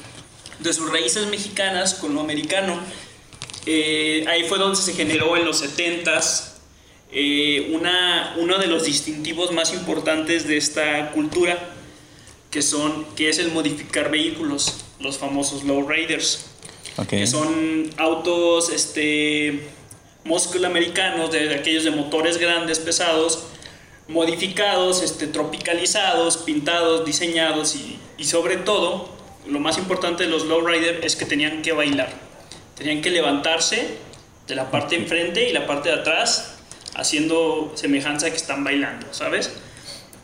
de 0.59 0.73
sus 0.73 0.91
raíces 0.91 1.27
mexicanas 1.27 1.95
con 1.95 2.13
lo 2.13 2.21
americano. 2.21 2.79
Eh, 3.65 4.25
ahí 4.27 4.43
fue 4.43 4.57
donde 4.57 4.77
se 4.77 4.93
generó 4.93 5.37
en 5.37 5.45
los 5.45 5.63
70s 5.63 6.58
eh, 7.11 7.71
una, 7.73 8.35
uno 8.37 8.57
de 8.57 8.67
los 8.67 8.85
distintivos 8.85 9.51
más 9.51 9.73
importantes 9.73 10.47
de 10.47 10.57
esta 10.57 11.11
cultura, 11.11 11.57
que, 12.51 12.61
son, 12.61 13.05
que 13.15 13.29
es 13.29 13.39
el 13.39 13.51
modificar 13.51 14.09
vehículos, 14.11 14.85
los 14.99 15.17
famosos 15.17 15.63
lowriders 15.63 16.45
Ok. 16.97 17.07
que 17.09 17.27
son 17.27 17.89
autos 17.97 18.69
este 18.71 19.69
muscle 20.25 20.65
americanos 20.67 21.31
de, 21.31 21.47
de 21.47 21.55
aquellos 21.55 21.85
de 21.85 21.91
motores 21.91 22.37
grandes 22.37 22.79
pesados 22.79 23.45
modificados 24.09 25.01
este 25.01 25.27
tropicalizados 25.27 26.37
pintados 26.37 27.05
diseñados 27.05 27.75
y, 27.75 27.97
y 28.17 28.25
sobre 28.25 28.57
todo 28.57 29.09
lo 29.47 29.59
más 29.59 29.77
importante 29.77 30.23
de 30.23 30.29
los 30.29 30.45
lowrider 30.45 30.99
es 31.05 31.15
que 31.15 31.25
tenían 31.25 31.61
que 31.61 31.71
bailar 31.71 32.11
tenían 32.75 33.01
que 33.01 33.11
levantarse 33.11 33.97
de 34.47 34.55
la 34.55 34.69
parte 34.71 34.95
de 34.97 35.03
enfrente 35.03 35.49
y 35.49 35.53
la 35.53 35.67
parte 35.67 35.89
de 35.89 35.95
atrás 35.95 36.57
haciendo 36.99 37.71
semejanza 37.75 38.27
a 38.27 38.29
que 38.31 38.35
están 38.37 38.63
bailando 38.63 39.07
sabes 39.13 39.51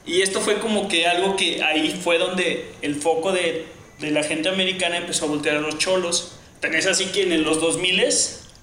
y 0.06 0.22
esto 0.22 0.40
fue 0.42 0.60
como 0.60 0.88
que 0.88 1.08
algo 1.08 1.36
que 1.36 1.64
ahí 1.64 2.00
fue 2.04 2.18
donde 2.20 2.72
el 2.84 2.96
foco 2.96 3.32
de, 3.32 3.66
de 4.00 4.12
la 4.12 4.22
gente 4.24 4.50
americana 4.50 4.98
empezó 4.98 5.26
a 5.26 5.30
voltear 5.30 5.58
a 5.58 5.62
los 5.62 5.80
cholos. 5.80 6.34
Tan 6.60 6.76
es 6.76 6.86
así 6.86 7.06
que 7.08 7.24
en 7.24 7.44
los 7.44 7.60
2000 7.60 8.04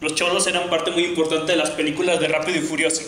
los 0.00 0.14
cholos 0.14 0.47
eran 0.47 0.71
parte 0.71 0.92
muy 0.92 1.04
importante 1.04 1.50
de 1.52 1.59
las 1.59 1.71
películas 1.71 2.21
de 2.21 2.28
Rápido 2.28 2.59
y 2.59 2.61
Furioso. 2.61 3.02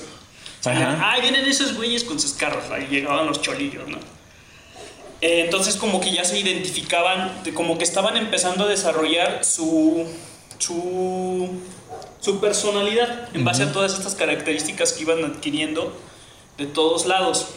Ajá. 0.65 0.99
Ah, 1.01 1.21
vienen 1.21 1.45
esos 1.47 1.75
güeyes 1.77 2.03
con 2.03 2.19
sus 2.19 2.33
carros, 2.33 2.65
ahí 2.73 2.89
llegaban 2.91 3.27
los 3.27 3.41
cholillos, 3.41 3.87
¿no? 3.87 3.99
Eh, 5.21 5.43
entonces 5.45 5.77
como 5.77 6.01
que 6.01 6.11
ya 6.11 6.25
se 6.25 6.37
identificaban, 6.39 7.45
de- 7.45 7.55
como 7.55 7.79
que 7.79 7.85
estaban 7.85 8.17
empezando 8.17 8.65
a 8.65 8.69
desarrollar 8.69 9.45
su, 9.45 10.07
su, 10.59 11.51
su 12.25 12.41
personalidad 12.41 13.29
en 13.35 13.45
base 13.45 13.65
a 13.65 13.73
todas 13.73 13.93
estas 13.93 14.15
características 14.15 14.95
que 14.95 15.03
iban 15.03 15.23
adquiriendo 15.23 15.95
de 16.57 16.65
todos 16.65 17.05
lados. 17.05 17.49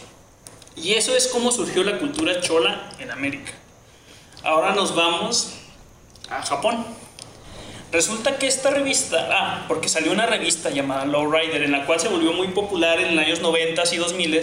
Y 0.75 0.95
eso 0.95 1.15
es 1.15 1.27
como 1.27 1.53
surgió 1.53 1.85
la 1.85 1.99
cultura 1.99 2.41
chola 2.41 2.89
en 2.99 3.09
América. 3.09 3.53
Ahora 4.43 4.75
nos 4.75 4.93
vamos 4.93 5.53
a 6.29 6.41
Japón. 6.41 6.85
Resulta 7.93 8.37
que 8.37 8.47
esta 8.47 8.69
revista, 8.69 9.29
ah, 9.31 9.65
porque 9.69 9.87
salió 9.87 10.11
una 10.11 10.25
revista 10.25 10.69
llamada 10.69 11.05
Lowrider, 11.05 11.63
en 11.63 11.71
la 11.71 11.85
cual 11.85 12.01
se 12.01 12.09
volvió 12.09 12.33
muy 12.33 12.49
popular 12.49 12.99
en 12.99 13.15
los 13.15 13.25
años 13.25 13.39
90 13.39 13.83
y 13.93 13.97
2000 13.97 14.41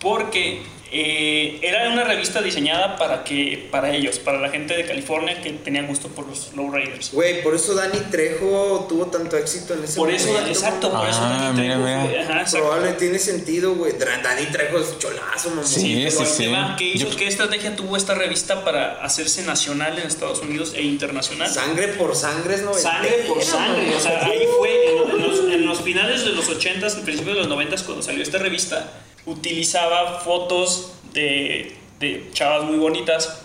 porque 0.00 0.62
eh, 0.92 1.58
era 1.62 1.88
una 1.90 2.02
revista 2.04 2.42
diseñada 2.42 2.96
para 2.96 3.22
que 3.24 3.68
para 3.70 3.94
ellos, 3.94 4.18
para 4.18 4.38
la 4.40 4.48
gente 4.50 4.76
de 4.76 4.84
California 4.84 5.40
que 5.40 5.50
tenían 5.52 5.86
gusto 5.86 6.08
por 6.08 6.26
los 6.26 6.52
lowriders. 6.56 7.12
Güey, 7.12 7.42
por 7.42 7.54
eso 7.54 7.74
Dani 7.74 7.98
Trejo 8.10 8.86
tuvo 8.88 9.06
tanto 9.06 9.36
éxito 9.36 9.74
en 9.74 9.84
ese 9.84 9.96
Por 9.96 10.10
eso, 10.10 10.28
momento, 10.28 10.48
exacto, 10.50 10.90
por 10.90 11.08
eso 11.08 11.18
Ah, 11.22 11.52
Dani 11.52 11.60
mira, 11.62 11.74
Trejo 11.76 12.08
mira. 12.08 12.40
ajá. 12.40 12.50
Probable 12.50 12.92
tiene 12.94 13.18
sentido, 13.18 13.74
güey. 13.74 13.92
Dani 13.98 14.46
Trejo 14.46 14.78
es 14.78 14.98
cholazo, 14.98 15.50
mamón. 15.50 15.66
Sí, 15.66 16.06
Pero 16.08 16.24
sí, 16.24 16.32
sí. 16.36 16.42
te 16.44 16.52
va, 16.52 16.74
¿Qué 16.76 16.84
hizo? 16.94 17.08
Yo- 17.08 17.16
¿Qué 17.16 17.26
estrategia 17.28 17.76
tuvo 17.76 17.96
esta 17.96 18.14
revista 18.14 18.64
para 18.64 19.02
hacerse 19.04 19.42
nacional 19.42 19.98
en 19.98 20.06
Estados 20.06 20.40
Unidos 20.40 20.72
e 20.74 20.82
internacional? 20.82 21.48
Sangre 21.48 21.88
por 21.88 22.16
sangre 22.16 22.54
es 22.54 22.62
noventera, 22.62 22.94
Sangre 22.94 23.24
por 23.28 23.42
sangre, 23.42 23.94
o 23.94 24.00
sea, 24.00 24.24
ahí 24.24 24.42
fue 24.58 24.96
en, 25.02 25.22
los, 25.22 25.38
en 25.52 25.66
los 25.66 25.80
finales 25.82 26.24
de 26.24 26.32
los 26.32 26.48
80s, 26.48 26.96
en 26.98 27.04
principios 27.04 27.36
de 27.36 27.44
los 27.44 27.48
90s, 27.48 27.82
cuando 27.84 28.02
salió 28.02 28.22
esta 28.22 28.38
revista, 28.38 28.90
utilizaba 29.26 30.20
fotos 30.20 30.92
de, 31.12 31.76
de 31.98 32.30
chavas 32.32 32.64
muy 32.64 32.78
bonitas 32.78 33.42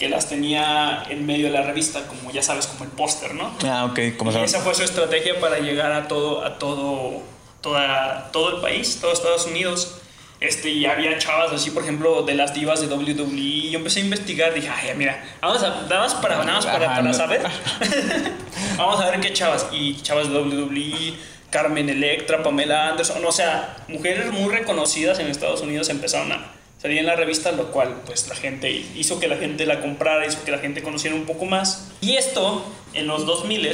que 0.00 0.08
las 0.08 0.30
tenía 0.30 1.04
en 1.10 1.26
medio 1.26 1.48
de 1.48 1.52
la 1.52 1.62
revista, 1.62 2.06
como 2.06 2.30
ya 2.30 2.42
sabes, 2.42 2.66
como 2.66 2.84
el 2.84 2.90
póster, 2.90 3.34
¿no? 3.34 3.54
Ah, 3.64 3.84
ok, 3.84 4.16
como 4.16 4.30
esa 4.30 4.60
fue 4.60 4.74
su 4.74 4.82
estrategia 4.82 5.38
para 5.38 5.58
llegar 5.58 5.92
a 5.92 6.08
todo, 6.08 6.42
a 6.42 6.58
todo, 6.58 7.20
toda, 7.60 8.30
todo 8.32 8.56
el 8.56 8.62
país, 8.62 8.98
todo 8.98 9.12
Estados 9.12 9.46
Unidos. 9.46 9.96
Este, 10.40 10.70
y 10.70 10.86
había 10.86 11.18
chavas 11.18 11.52
así, 11.52 11.70
por 11.70 11.82
ejemplo, 11.82 12.22
de 12.22 12.32
las 12.32 12.54
divas 12.54 12.80
de 12.80 12.86
WWE. 12.86 13.28
Y 13.34 13.70
yo 13.72 13.78
empecé 13.78 14.00
a 14.00 14.04
investigar, 14.04 14.54
dije, 14.54 14.70
ay, 14.70 14.94
mira, 14.96 15.22
vamos 15.42 15.62
a, 15.62 15.82
nada 15.82 15.98
más 15.98 16.14
para, 16.14 16.38
nada 16.38 16.54
más 16.54 16.64
para, 16.64 16.86
Ajá, 16.86 17.02
para 17.02 17.12
saber. 17.12 17.42
vamos 18.78 19.00
a 19.02 19.10
ver 19.10 19.20
qué 19.20 19.34
chavas. 19.34 19.66
Y 19.70 20.00
chavas 20.00 20.30
de 20.30 20.38
WWE, 20.38 21.14
Carmen 21.50 21.88
Electra, 21.88 22.42
Pamela 22.42 22.88
Anderson, 22.88 23.24
o 23.24 23.32
sea, 23.32 23.76
mujeres 23.88 24.32
muy 24.32 24.52
reconocidas 24.52 25.18
en 25.18 25.26
Estados 25.26 25.60
Unidos 25.60 25.88
empezaron 25.88 26.32
a 26.32 26.52
salir 26.80 26.98
en 26.98 27.06
la 27.06 27.16
revista, 27.16 27.52
lo 27.52 27.72
cual 27.72 28.02
pues 28.06 28.28
la 28.28 28.34
gente 28.34 28.70
hizo 28.70 29.20
que 29.20 29.28
la 29.28 29.36
gente 29.36 29.66
la 29.66 29.80
comprara, 29.80 30.26
hizo 30.26 30.42
que 30.44 30.50
la 30.50 30.58
gente 30.58 30.82
conociera 30.82 31.14
un 31.14 31.26
poco 31.26 31.44
más. 31.44 31.88
Y 32.00 32.16
esto 32.16 32.64
en 32.94 33.06
los 33.06 33.26
2000 33.26 33.70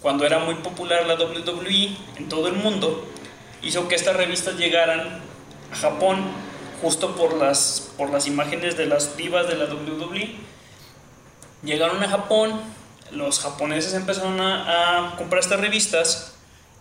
cuando 0.00 0.26
era 0.26 0.40
muy 0.40 0.56
popular 0.56 1.06
la 1.06 1.14
WWE 1.14 1.96
en 2.16 2.28
todo 2.28 2.48
el 2.48 2.54
mundo, 2.54 3.08
hizo 3.62 3.86
que 3.86 3.94
estas 3.94 4.16
revistas 4.16 4.56
llegaran 4.56 5.20
a 5.72 5.76
Japón 5.76 6.24
justo 6.82 7.14
por 7.14 7.36
las, 7.36 7.92
por 7.96 8.10
las 8.10 8.26
imágenes 8.26 8.76
de 8.76 8.86
las 8.86 9.16
divas 9.16 9.46
de 9.46 9.54
la 9.54 9.66
WWE. 9.66 10.34
Llegaron 11.62 12.02
a 12.02 12.08
Japón, 12.08 12.60
los 13.12 13.38
japoneses 13.38 13.94
empezaron 13.94 14.40
a, 14.40 15.12
a 15.12 15.16
comprar 15.16 15.40
estas 15.40 15.60
revistas 15.60 16.31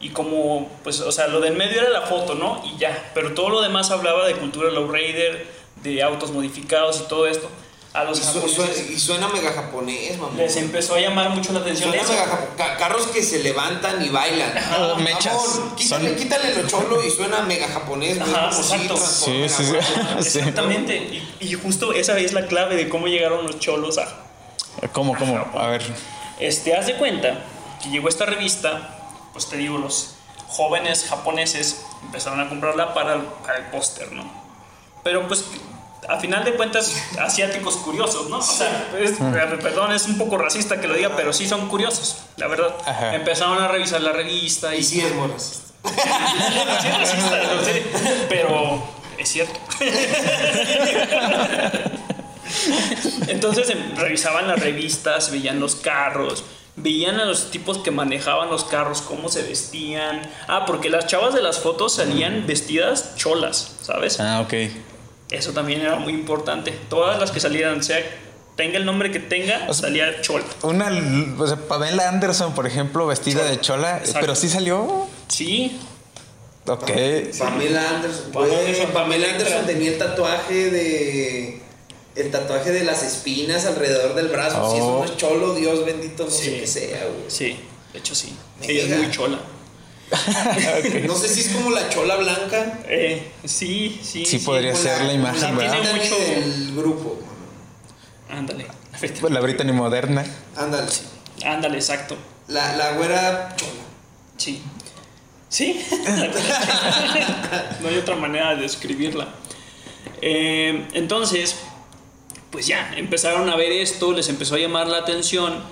y 0.01 0.09
como, 0.09 0.69
pues, 0.83 0.99
o 1.01 1.11
sea, 1.11 1.27
lo 1.27 1.39
del 1.39 1.55
medio 1.55 1.79
era 1.81 1.89
la 1.89 2.01
foto, 2.01 2.35
¿no? 2.35 2.61
Y 2.65 2.77
ya, 2.77 3.11
pero 3.13 3.33
todo 3.33 3.49
lo 3.49 3.61
demás 3.61 3.91
hablaba 3.91 4.25
de 4.27 4.33
cultura 4.35 4.69
lowrider, 4.71 5.47
de 5.83 6.03
autos 6.03 6.31
modificados 6.31 7.01
y 7.05 7.07
todo 7.07 7.27
esto. 7.27 7.49
A 7.93 8.05
los 8.05 8.19
Y, 8.19 8.21
su- 8.23 8.27
japoneses 8.35 8.55
suena, 8.55 8.91
y 8.93 8.99
suena 8.99 9.27
mega 9.27 9.51
japonés, 9.51 10.17
mamón. 10.17 10.37
les 10.37 10.55
empezó 10.55 10.95
a 10.95 10.99
llamar 11.01 11.29
mucho 11.31 11.51
la 11.51 11.59
atención 11.59 11.89
Suena 11.89 12.03
eso. 12.03 12.13
mega 12.13 12.77
carros 12.77 13.07
que 13.07 13.21
se 13.21 13.39
levantan 13.43 14.01
y 14.01 14.07
bailan. 14.07 14.53
O 14.79 14.95
mechas. 14.95 15.33
Mamón, 15.57 15.75
quítale, 15.75 16.07
Son- 16.07 16.17
quítale 16.17 16.55
lo 16.55 16.69
cholo 16.69 17.05
y 17.05 17.09
suena 17.11 17.41
mega 17.41 17.67
japonés. 17.67 18.17
Ajá, 18.21 18.45
exacto. 18.47 18.95
Sí, 18.95 19.43
sí. 19.49 19.63
Sí. 20.21 20.39
Exactamente. 20.39 20.95
Y, 20.95 21.47
y 21.49 21.53
justo 21.55 21.91
esa 21.91 22.17
es 22.17 22.31
la 22.31 22.47
clave 22.47 22.77
de 22.77 22.87
cómo 22.87 23.07
llegaron 23.07 23.45
los 23.45 23.59
cholos 23.59 23.97
a. 23.97 24.07
¿Cómo, 24.93 25.13
cómo? 25.17 25.45
A 25.53 25.67
ver. 25.67 25.83
Este, 26.39 26.73
haz 26.77 26.85
de 26.87 26.95
cuenta 26.95 27.43
que 27.83 27.89
llegó 27.89 28.07
esta 28.07 28.25
revista, 28.25 29.00
pues 29.33 29.47
te 29.47 29.57
digo, 29.57 29.77
los 29.77 30.15
jóvenes 30.47 31.05
japoneses 31.09 31.81
empezaron 32.03 32.39
a 32.41 32.49
comprarla 32.49 32.93
para 32.93 33.15
el, 33.15 33.21
para 33.21 33.57
el 33.59 33.65
póster, 33.65 34.11
¿no? 34.11 34.29
Pero 35.03 35.27
pues 35.27 35.45
a 36.09 36.17
final 36.19 36.43
de 36.43 36.55
cuentas, 36.55 36.93
asiáticos 37.19 37.77
curiosos, 37.77 38.29
¿no? 38.29 38.39
O 38.39 38.41
sea, 38.41 38.89
es- 38.99 39.13
perdón, 39.61 39.93
es 39.93 40.05
un 40.07 40.17
poco 40.17 40.37
racista 40.37 40.81
que 40.81 40.87
lo 40.87 40.95
diga, 40.95 41.15
pero 41.15 41.31
sí 41.31 41.47
son 41.47 41.69
curiosos, 41.69 42.17
la 42.37 42.47
verdad. 42.47 42.75
Ajá. 42.85 43.15
Empezaron 43.15 43.61
a 43.61 43.67
revisar 43.67 44.01
la 44.01 44.11
revista 44.11 44.73
y 44.75 44.79
Y 44.79 44.83
sí 44.83 45.01
es 45.01 45.13
muy 45.13 45.27
racista. 45.27 45.67
Sí, 46.81 46.89
racista, 46.89 47.43
lo 47.55 47.63
sé, 47.63 47.85
pero 48.29 48.83
es 49.17 49.29
cierto. 49.29 49.59
Entonces 53.27 53.69
em, 53.69 53.95
revisaban 53.95 54.47
las 54.47 54.59
revistas, 54.59 55.31
veían 55.31 55.59
los 55.59 55.75
carros, 55.75 56.43
veían 56.75 57.19
a 57.19 57.25
los 57.25 57.51
tipos 57.51 57.77
que 57.79 57.91
manejaban 57.91 58.49
los 58.49 58.63
carros, 58.63 59.01
cómo 59.01 59.29
se 59.29 59.43
vestían. 59.43 60.21
Ah, 60.47 60.65
porque 60.65 60.89
las 60.89 61.07
chavas 61.07 61.33
de 61.33 61.41
las 61.41 61.59
fotos 61.59 61.95
salían 61.95 62.45
vestidas 62.47 63.15
cholas, 63.15 63.75
¿sabes? 63.81 64.19
Ah, 64.19 64.41
ok. 64.41 64.53
Eso 65.29 65.51
también 65.53 65.81
era 65.81 65.95
muy 65.97 66.13
importante. 66.13 66.71
Todas 66.89 67.19
las 67.19 67.31
que 67.31 67.39
salieran, 67.39 67.83
sea 67.83 67.99
tenga 68.55 68.77
el 68.77 68.85
nombre 68.85 69.11
que 69.11 69.19
tenga, 69.19 69.65
O 69.69 69.73
sea, 69.73 69.87
salía 69.87 70.21
chola. 70.21 70.43
Una, 70.61 70.91
o 71.39 71.47
sea, 71.47 71.55
Pamela 71.55 72.09
Anderson, 72.09 72.53
por 72.53 72.67
ejemplo, 72.67 73.07
vestida 73.07 73.43
de 73.45 73.59
chola, 73.59 73.97
Exacto. 73.97 74.19
pero 74.21 74.35
sí 74.35 74.49
salió. 74.49 75.07
Sí, 75.29 75.79
Ok. 76.67 76.91
Pamela 77.39 77.89
Anderson. 77.89 78.31
Pamela 78.31 78.53
güey, 78.53 78.65
Anderson. 78.67 78.91
Pamela 78.93 79.29
Anderson 79.31 79.65
tenía 79.65 79.91
el 79.91 79.97
tatuaje 79.97 80.69
de. 80.69 81.61
El 82.15 82.29
tatuaje 82.31 82.71
de 82.71 82.83
las 82.83 83.03
espinas 83.03 83.65
alrededor 83.65 84.15
del 84.15 84.27
brazo. 84.27 84.69
Si 84.71 84.77
eso 84.77 84.87
Oh. 84.97 84.99
no 84.99 85.05
es 85.05 85.15
cholo, 85.17 85.53
Dios 85.55 85.85
bendito, 85.85 86.25
no 86.25 86.31
Sí. 86.31 86.43
sé 86.45 86.59
qué 86.59 86.67
sea, 86.67 87.05
güey. 87.05 87.29
sí, 87.29 87.57
de 87.93 87.99
hecho 87.99 88.13
sí. 88.15 88.33
Ella 88.61 88.83
es 88.83 88.97
muy 88.97 89.11
chola. 89.11 89.39
No 91.07 91.15
sé 91.15 91.29
si 91.29 91.39
es 91.41 91.49
como 91.49 91.69
la 91.71 91.87
chola 91.89 92.17
blanca. 92.17 92.79
Eh, 92.89 93.31
sí, 93.45 93.99
sí. 94.03 94.25
Sí, 94.25 94.39
podría 94.39 94.71
como 94.73 94.83
ser 94.83 95.01
la 95.03 95.13
imagen, 95.13 95.41
como 95.41 95.55
¿verdad? 95.57 95.81
Tiene 95.81 95.99
mucho- 96.03 96.17
del 96.17 96.75
grupo. 96.75 97.19
Ándale. 98.29 98.67
Pues 98.99 99.31
la 99.31 99.39
Brittany 99.39 99.71
moderna. 99.71 100.25
Ándale. 100.57 100.91
Ándale, 101.45 101.77
exacto. 101.77 102.17
La, 102.49 102.75
la 102.75 102.91
güera 102.97 103.55
chola. 103.55 103.71
Sí. 104.37 104.61
Sí. 105.47 105.81
no 107.81 107.87
hay 107.87 107.97
otra 107.97 108.15
manera 108.15 108.55
de 108.55 108.61
describirla. 108.63 109.27
Eh, 110.21 110.87
entonces, 110.93 111.55
pues 112.51 112.67
ya, 112.67 112.93
empezaron 112.97 113.49
a 113.49 113.55
ver 113.55 113.71
esto, 113.71 114.11
les 114.11 114.27
empezó 114.29 114.55
a 114.55 114.59
llamar 114.59 114.87
la 114.87 114.97
atención. 114.97 115.63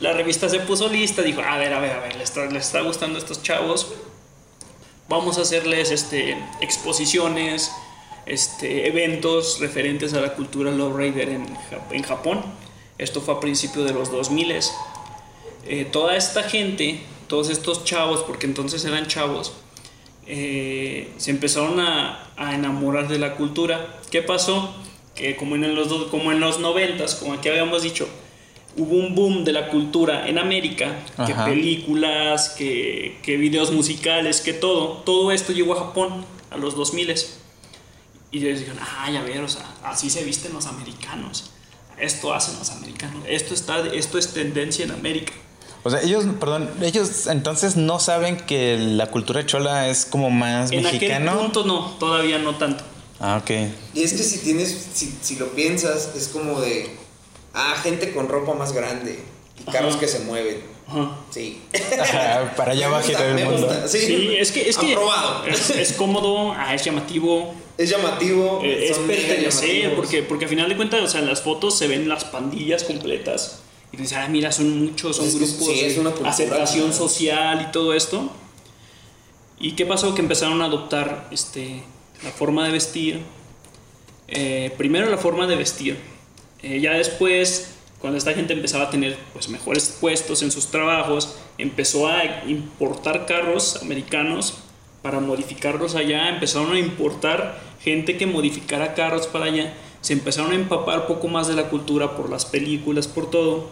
La 0.00 0.12
revista 0.12 0.48
se 0.48 0.60
puso 0.60 0.88
lista, 0.88 1.22
dijo, 1.22 1.40
a 1.40 1.56
ver, 1.56 1.72
a 1.72 1.80
ver, 1.80 1.92
a 1.92 2.00
ver, 2.00 2.16
les 2.16 2.28
está, 2.28 2.44
les 2.46 2.66
está 2.66 2.82
gustando 2.82 3.16
a 3.16 3.22
estos 3.22 3.42
chavos. 3.42 3.92
Vamos 5.08 5.38
a 5.38 5.42
hacerles 5.42 5.90
este, 5.90 6.36
exposiciones, 6.60 7.72
este, 8.26 8.86
eventos 8.86 9.60
referentes 9.60 10.12
a 10.14 10.20
la 10.20 10.34
cultura 10.34 10.70
lowrider 10.70 11.30
en, 11.30 11.46
en 11.90 12.02
Japón. 12.02 12.42
Esto 12.98 13.20
fue 13.20 13.34
a 13.34 13.40
principios 13.40 13.86
de 13.86 13.92
los 13.92 14.10
2000 14.10 14.60
eh, 15.66 15.86
toda 15.86 16.16
esta 16.16 16.42
gente, 16.42 17.00
todos 17.26 17.48
estos 17.48 17.84
chavos, 17.84 18.22
porque 18.22 18.46
entonces 18.46 18.84
eran 18.84 19.06
chavos, 19.06 19.54
eh, 20.26 21.12
se 21.16 21.30
empezaron 21.30 21.80
a, 21.80 22.30
a 22.36 22.54
enamorar 22.54 23.08
de 23.08 23.18
la 23.18 23.36
cultura. 23.36 23.98
¿Qué 24.10 24.20
pasó? 24.20 24.74
Que 25.14 25.36
como 25.36 25.54
en 25.54 25.74
los, 25.74 25.88
do- 25.88 26.10
como 26.10 26.32
en 26.32 26.40
los 26.40 26.58
90, 26.60 27.04
como 27.20 27.34
aquí 27.34 27.48
habíamos 27.48 27.82
dicho, 27.82 28.08
hubo 28.76 28.96
un 28.96 29.14
boom 29.14 29.44
de 29.44 29.52
la 29.52 29.68
cultura 29.68 30.28
en 30.28 30.38
América, 30.38 30.98
que 31.26 31.32
Ajá. 31.32 31.44
películas, 31.44 32.50
que, 32.50 33.18
que 33.22 33.36
videos 33.36 33.70
musicales, 33.70 34.40
que 34.40 34.52
todo, 34.52 34.98
todo 35.04 35.30
esto 35.30 35.52
llegó 35.52 35.74
a 35.74 35.78
Japón 35.86 36.24
a 36.50 36.56
los 36.56 36.74
2000 36.74 37.14
y 38.32 38.38
ellos 38.44 38.58
dijeron, 38.58 38.80
ah, 38.82 39.08
ya 39.12 39.22
ver, 39.22 39.40
o 39.42 39.48
sea, 39.48 39.62
así 39.84 40.10
se 40.10 40.24
visten 40.24 40.52
los 40.52 40.66
americanos. 40.66 41.50
Esto 41.98 42.34
hacen 42.34 42.58
los 42.58 42.70
americanos. 42.70 43.22
Esto, 43.28 43.54
está, 43.54 43.78
esto 43.86 44.18
es 44.18 44.34
tendencia 44.34 44.84
en 44.84 44.90
América. 44.90 45.32
O 45.84 45.90
sea, 45.90 46.02
ellos, 46.02 46.24
perdón, 46.40 46.68
ellos 46.82 47.28
entonces 47.28 47.76
no 47.76 48.00
saben 48.00 48.36
que 48.38 48.76
la 48.78 49.06
cultura 49.06 49.46
chola 49.46 49.88
es 49.88 50.04
como 50.06 50.30
más 50.30 50.72
En 50.72 50.80
aquel 50.84 50.92
mexicano. 51.00 51.38
punto 51.38 51.64
no, 51.64 51.90
todavía 52.00 52.38
no 52.38 52.56
tanto. 52.56 52.82
Ah, 53.20 53.40
ok. 53.42 53.50
Y 53.94 54.02
es 54.02 54.12
que 54.12 54.22
si 54.22 54.38
tienes, 54.38 54.88
si, 54.92 55.14
si 55.22 55.36
lo 55.36 55.48
piensas, 55.50 56.10
es 56.16 56.28
como 56.28 56.60
de, 56.60 56.90
ah, 57.54 57.74
gente 57.82 58.12
con 58.12 58.28
ropa 58.28 58.54
más 58.54 58.72
grande 58.72 59.18
y 59.60 59.70
carros 59.70 59.92
Ajá. 59.92 60.00
que 60.00 60.08
se 60.08 60.20
mueven. 60.20 60.60
Ajá. 60.86 61.16
Sí. 61.30 61.62
Ajá, 61.98 62.52
para 62.56 62.72
allá 62.72 62.86
Me 62.88 62.92
va 62.92 62.98
a 62.98 63.02
gusta, 63.02 63.16
girar 63.18 63.28
el 63.30 63.34
me 63.44 63.44
mundo. 63.50 63.66
gusta. 63.66 63.88
Sí, 63.88 63.98
Sí, 64.00 64.36
es 64.38 64.52
que 64.52 64.68
es 64.68 64.76
que 64.76 64.92
Aprobado. 64.92 65.44
es, 65.46 65.70
es 65.70 65.92
cómodo, 65.94 66.52
ah, 66.52 66.74
es 66.74 66.84
llamativo, 66.84 67.54
Es 67.78 67.88
llamativo. 67.88 68.60
eh, 68.62 68.88
es 68.90 68.98
pertenecer, 68.98 69.94
porque, 69.96 70.22
porque 70.22 70.44
a 70.44 70.48
final 70.48 70.68
de 70.68 70.76
cuentas, 70.76 71.00
o 71.02 71.08
sea, 71.08 71.20
en 71.20 71.26
las 71.26 71.40
fotos 71.42 71.78
se 71.78 71.86
ven 71.88 72.08
las 72.08 72.24
pandillas 72.24 72.84
completas. 72.84 73.60
Y 73.92 73.96
dices, 73.96 74.18
ah, 74.18 74.26
mira, 74.28 74.50
son 74.52 74.86
muchos, 74.86 75.16
son 75.16 75.26
Es 75.26 75.36
grupos, 75.36 75.68
sí, 75.68 75.80
es 75.84 75.96
una 75.98 76.10
cultura, 76.10 76.30
aceptación 76.30 76.88
¿no? 76.88 76.92
social 76.94 77.64
y 77.66 77.70
todo 77.72 77.94
esto. 77.94 78.30
¿Y 79.60 79.72
qué 79.76 79.86
pasó? 79.86 80.14
Que 80.16 80.20
empezaron 80.20 80.60
a 80.62 80.64
adoptar 80.66 81.28
este, 81.30 81.82
la 82.24 82.30
forma 82.30 82.64
de 82.66 82.72
vestir. 82.72 83.20
Eh, 84.28 84.72
primero 84.76 85.08
la 85.10 85.18
forma 85.18 85.46
de 85.46 85.56
vestir. 85.56 85.98
Eh, 86.62 86.80
ya 86.80 86.94
después, 86.94 87.74
cuando 88.00 88.18
esta 88.18 88.32
gente 88.32 88.54
empezaba 88.54 88.84
a 88.84 88.90
tener 88.90 89.16
pues, 89.32 89.48
mejores 89.48 89.96
puestos 90.00 90.42
en 90.42 90.50
sus 90.50 90.68
trabajos, 90.68 91.36
empezó 91.58 92.08
a 92.08 92.24
importar 92.46 93.26
carros 93.26 93.80
americanos 93.82 94.54
para 95.02 95.20
modificarlos 95.20 95.94
allá, 95.94 96.30
empezaron 96.30 96.72
a 96.72 96.78
importar 96.78 97.60
gente 97.82 98.16
que 98.16 98.26
modificara 98.26 98.94
carros 98.94 99.26
para 99.26 99.44
allá, 99.44 99.74
se 100.00 100.14
empezaron 100.14 100.52
a 100.52 100.54
empapar 100.54 101.06
poco 101.06 101.28
más 101.28 101.46
de 101.46 101.54
la 101.54 101.68
cultura 101.68 102.16
por 102.16 102.30
las 102.30 102.46
películas, 102.46 103.06
por 103.06 103.30
todo. 103.30 103.68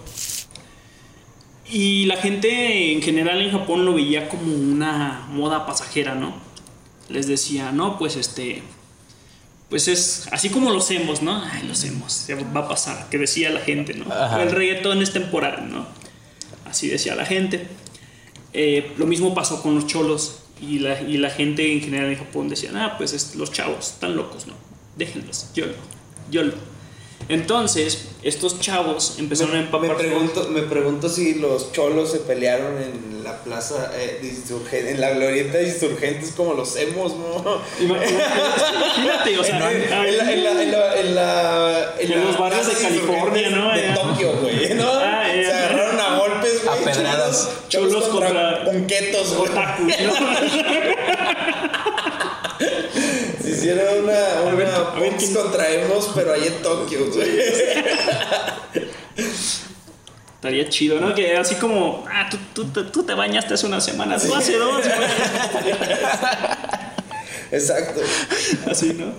Y 1.70 2.04
la 2.04 2.16
gente 2.16 2.92
en 2.92 3.00
general 3.00 3.40
en 3.40 3.50
Japón 3.50 3.86
lo 3.86 3.94
veía 3.94 4.28
como 4.28 4.54
una 4.54 5.26
moda 5.30 5.64
pasajera, 5.64 6.14
¿no? 6.14 6.34
Les 7.08 7.26
decía, 7.26 7.72
no, 7.72 7.98
pues 7.98 8.16
este, 8.16 8.62
pues 9.68 9.88
es 9.88 10.28
así 10.32 10.50
como 10.50 10.70
los 10.70 10.90
hemos, 10.90 11.22
¿no? 11.22 11.42
Ay, 11.42 11.66
los 11.66 11.82
hemos, 11.84 12.26
va 12.54 12.60
a 12.60 12.68
pasar, 12.68 13.08
que 13.08 13.18
decía 13.18 13.50
la 13.50 13.60
gente, 13.60 13.94
¿no? 13.94 14.04
El 14.38 14.50
reggaetón 14.50 15.00
es 15.02 15.12
temporal, 15.12 15.70
¿no? 15.70 15.86
Así 16.66 16.88
decía 16.88 17.14
la 17.14 17.24
gente. 17.24 17.66
Eh, 18.52 18.92
lo 18.98 19.06
mismo 19.06 19.34
pasó 19.34 19.62
con 19.62 19.74
los 19.74 19.86
cholos 19.86 20.40
y 20.60 20.78
la, 20.78 21.00
y 21.00 21.16
la 21.16 21.30
gente 21.30 21.72
en 21.72 21.80
general 21.80 22.10
en 22.10 22.18
Japón 22.18 22.48
decía, 22.48 22.70
ah, 22.74 22.96
pues 22.98 23.34
los 23.34 23.50
chavos 23.50 23.92
están 23.92 24.14
locos, 24.14 24.46
¿no? 24.46 24.54
Déjenlos, 24.96 25.48
yo, 25.54 25.64
yo. 26.30 26.42
Entonces, 27.28 28.08
estos 28.22 28.60
chavos 28.60 29.16
empezaron 29.18 29.56
a 29.56 29.60
empapar. 29.60 29.90
Me 29.90 29.94
pregunto, 29.94 30.48
me 30.50 30.62
pregunto 30.62 31.08
si 31.08 31.34
los 31.34 31.72
cholos 31.72 32.12
se 32.12 32.18
pelearon 32.18 32.80
en 32.80 33.24
la 33.24 33.42
plaza 33.42 33.90
eh, 33.94 34.18
de 34.20 34.28
Insurgentes, 34.28 34.94
en 34.94 35.00
la 35.00 35.10
glorieta 35.10 35.58
de 35.58 35.68
Insurgentes 35.68 36.32
como 36.36 36.54
los 36.54 36.76
hemos, 36.76 37.16
¿no? 37.16 37.60
Imagínate, 37.80 39.38
o 39.38 39.44
sea, 39.44 39.72
en, 39.72 39.90
la, 39.90 40.08
en, 40.08 40.44
la, 40.44 40.62
en, 40.96 41.14
la, 41.14 41.94
en, 41.98 42.24
los 42.24 42.38
barrios 42.38 42.66
de 42.66 42.74
California, 42.74 43.50
¿no? 43.50 43.72
De 43.72 43.88
Tokio, 43.94 44.36
güey, 44.40 44.74
¿no? 44.74 44.90
Ah, 44.92 45.24
se 45.32 45.52
agarraron 45.52 46.00
a 46.00 46.18
golpes, 46.18 46.64
güey. 46.64 46.78
A 46.78 46.84
pedradas. 46.84 47.50
Cholos, 47.68 48.04
contra, 48.04 48.64
punquetos, 48.64 49.32
otaku, 49.32 49.84
¿no? 49.84 49.92
hicieron 53.70 54.04
una, 54.04 54.42
una 54.42 54.52
a 54.52 54.98
ver, 54.98 55.14
contraemos, 55.34 56.10
pero 56.14 56.32
ahí 56.34 56.46
en 56.46 56.62
Tokio, 56.62 57.10
güey. 57.12 57.28
Estaría 60.34 60.68
chido, 60.68 61.00
¿no? 61.00 61.14
Que 61.14 61.36
así 61.36 61.54
como, 61.54 62.04
ah, 62.10 62.28
tú, 62.30 62.64
tú, 62.64 62.84
tú 62.90 63.04
te 63.04 63.14
bañaste 63.14 63.54
hace 63.54 63.66
una 63.66 63.80
semana, 63.80 64.18
tú 64.18 64.34
hace 64.34 64.56
dos. 64.58 64.84
Exacto. 67.52 68.00
Así, 68.68 68.94
¿no? 68.94 69.12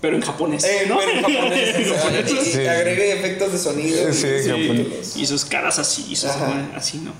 Pero 0.00 0.16
en 0.16 0.22
japonés. 0.22 0.64
Eh, 0.64 0.86
¿no? 0.88 0.98
Pero 0.98 1.10
en 1.12 1.22
japonés. 1.22 1.76
sí. 2.44 2.66
Agregue 2.66 3.12
efectos 3.12 3.52
de 3.52 3.58
sonido. 3.58 4.12
Sí, 4.12 4.28
sí. 4.42 5.20
Y 5.20 5.26
sus 5.26 5.44
caras 5.44 5.78
así, 5.78 6.06
y 6.08 6.16
sus, 6.16 6.30
así, 6.74 6.98
¿no? 6.98 7.12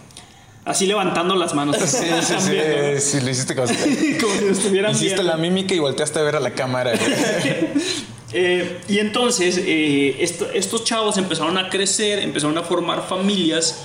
Así 0.64 0.86
levantando 0.86 1.34
las 1.34 1.54
manos. 1.54 1.76
Sí, 1.76 1.86
sí, 1.86 2.34
sí, 2.38 3.00
sí, 3.00 3.20
lo 3.20 3.30
hiciste 3.30 3.54
como, 3.54 3.66
como 4.20 4.34
si 4.38 4.46
estuvieran 4.46 4.92
Hiciste 4.92 5.22
la 5.22 5.36
mímica 5.36 5.74
y 5.74 5.78
volteaste 5.78 6.18
a 6.20 6.22
ver 6.22 6.36
a 6.36 6.40
la 6.40 6.52
cámara. 6.52 6.92
eh, 8.32 8.80
y 8.88 8.98
entonces 8.98 9.58
eh, 9.58 10.16
esto, 10.20 10.48
estos 10.52 10.84
chavos 10.84 11.18
empezaron 11.18 11.58
a 11.58 11.68
crecer, 11.68 12.20
empezaron 12.20 12.56
a 12.58 12.62
formar 12.62 13.06
familias, 13.08 13.80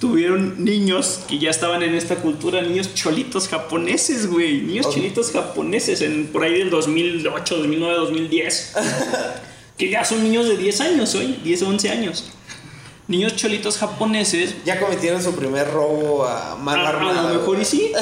tuvieron 0.00 0.64
niños 0.64 1.20
que 1.28 1.38
ya 1.38 1.50
estaban 1.50 1.82
en 1.82 1.94
esta 1.94 2.16
cultura, 2.16 2.62
niños 2.62 2.94
cholitos 2.94 3.48
japoneses, 3.48 4.26
güey, 4.26 4.62
niños 4.62 4.88
cholitos 4.92 5.32
japoneses 5.32 6.00
en, 6.00 6.28
por 6.28 6.44
ahí 6.44 6.58
del 6.58 6.70
2008, 6.70 7.56
2009, 7.56 7.94
2010, 7.94 8.72
que 9.76 9.90
ya 9.90 10.04
son 10.04 10.22
niños 10.22 10.48
de 10.48 10.56
10 10.56 10.80
años 10.80 11.14
hoy, 11.14 11.38
10 11.44 11.62
o 11.62 11.68
11 11.68 11.90
años 11.90 12.24
niños 13.08 13.36
cholitos 13.36 13.78
japoneses. 13.78 14.64
Ya 14.64 14.80
cometieron 14.80 15.22
su 15.22 15.34
primer 15.34 15.70
robo 15.70 16.26
a 16.26 16.56
mano 16.56 16.86
armada. 16.86 17.20
A 17.20 17.32
lo 17.32 17.40
mejor 17.40 17.60
y 17.60 17.64
sí, 17.64 17.92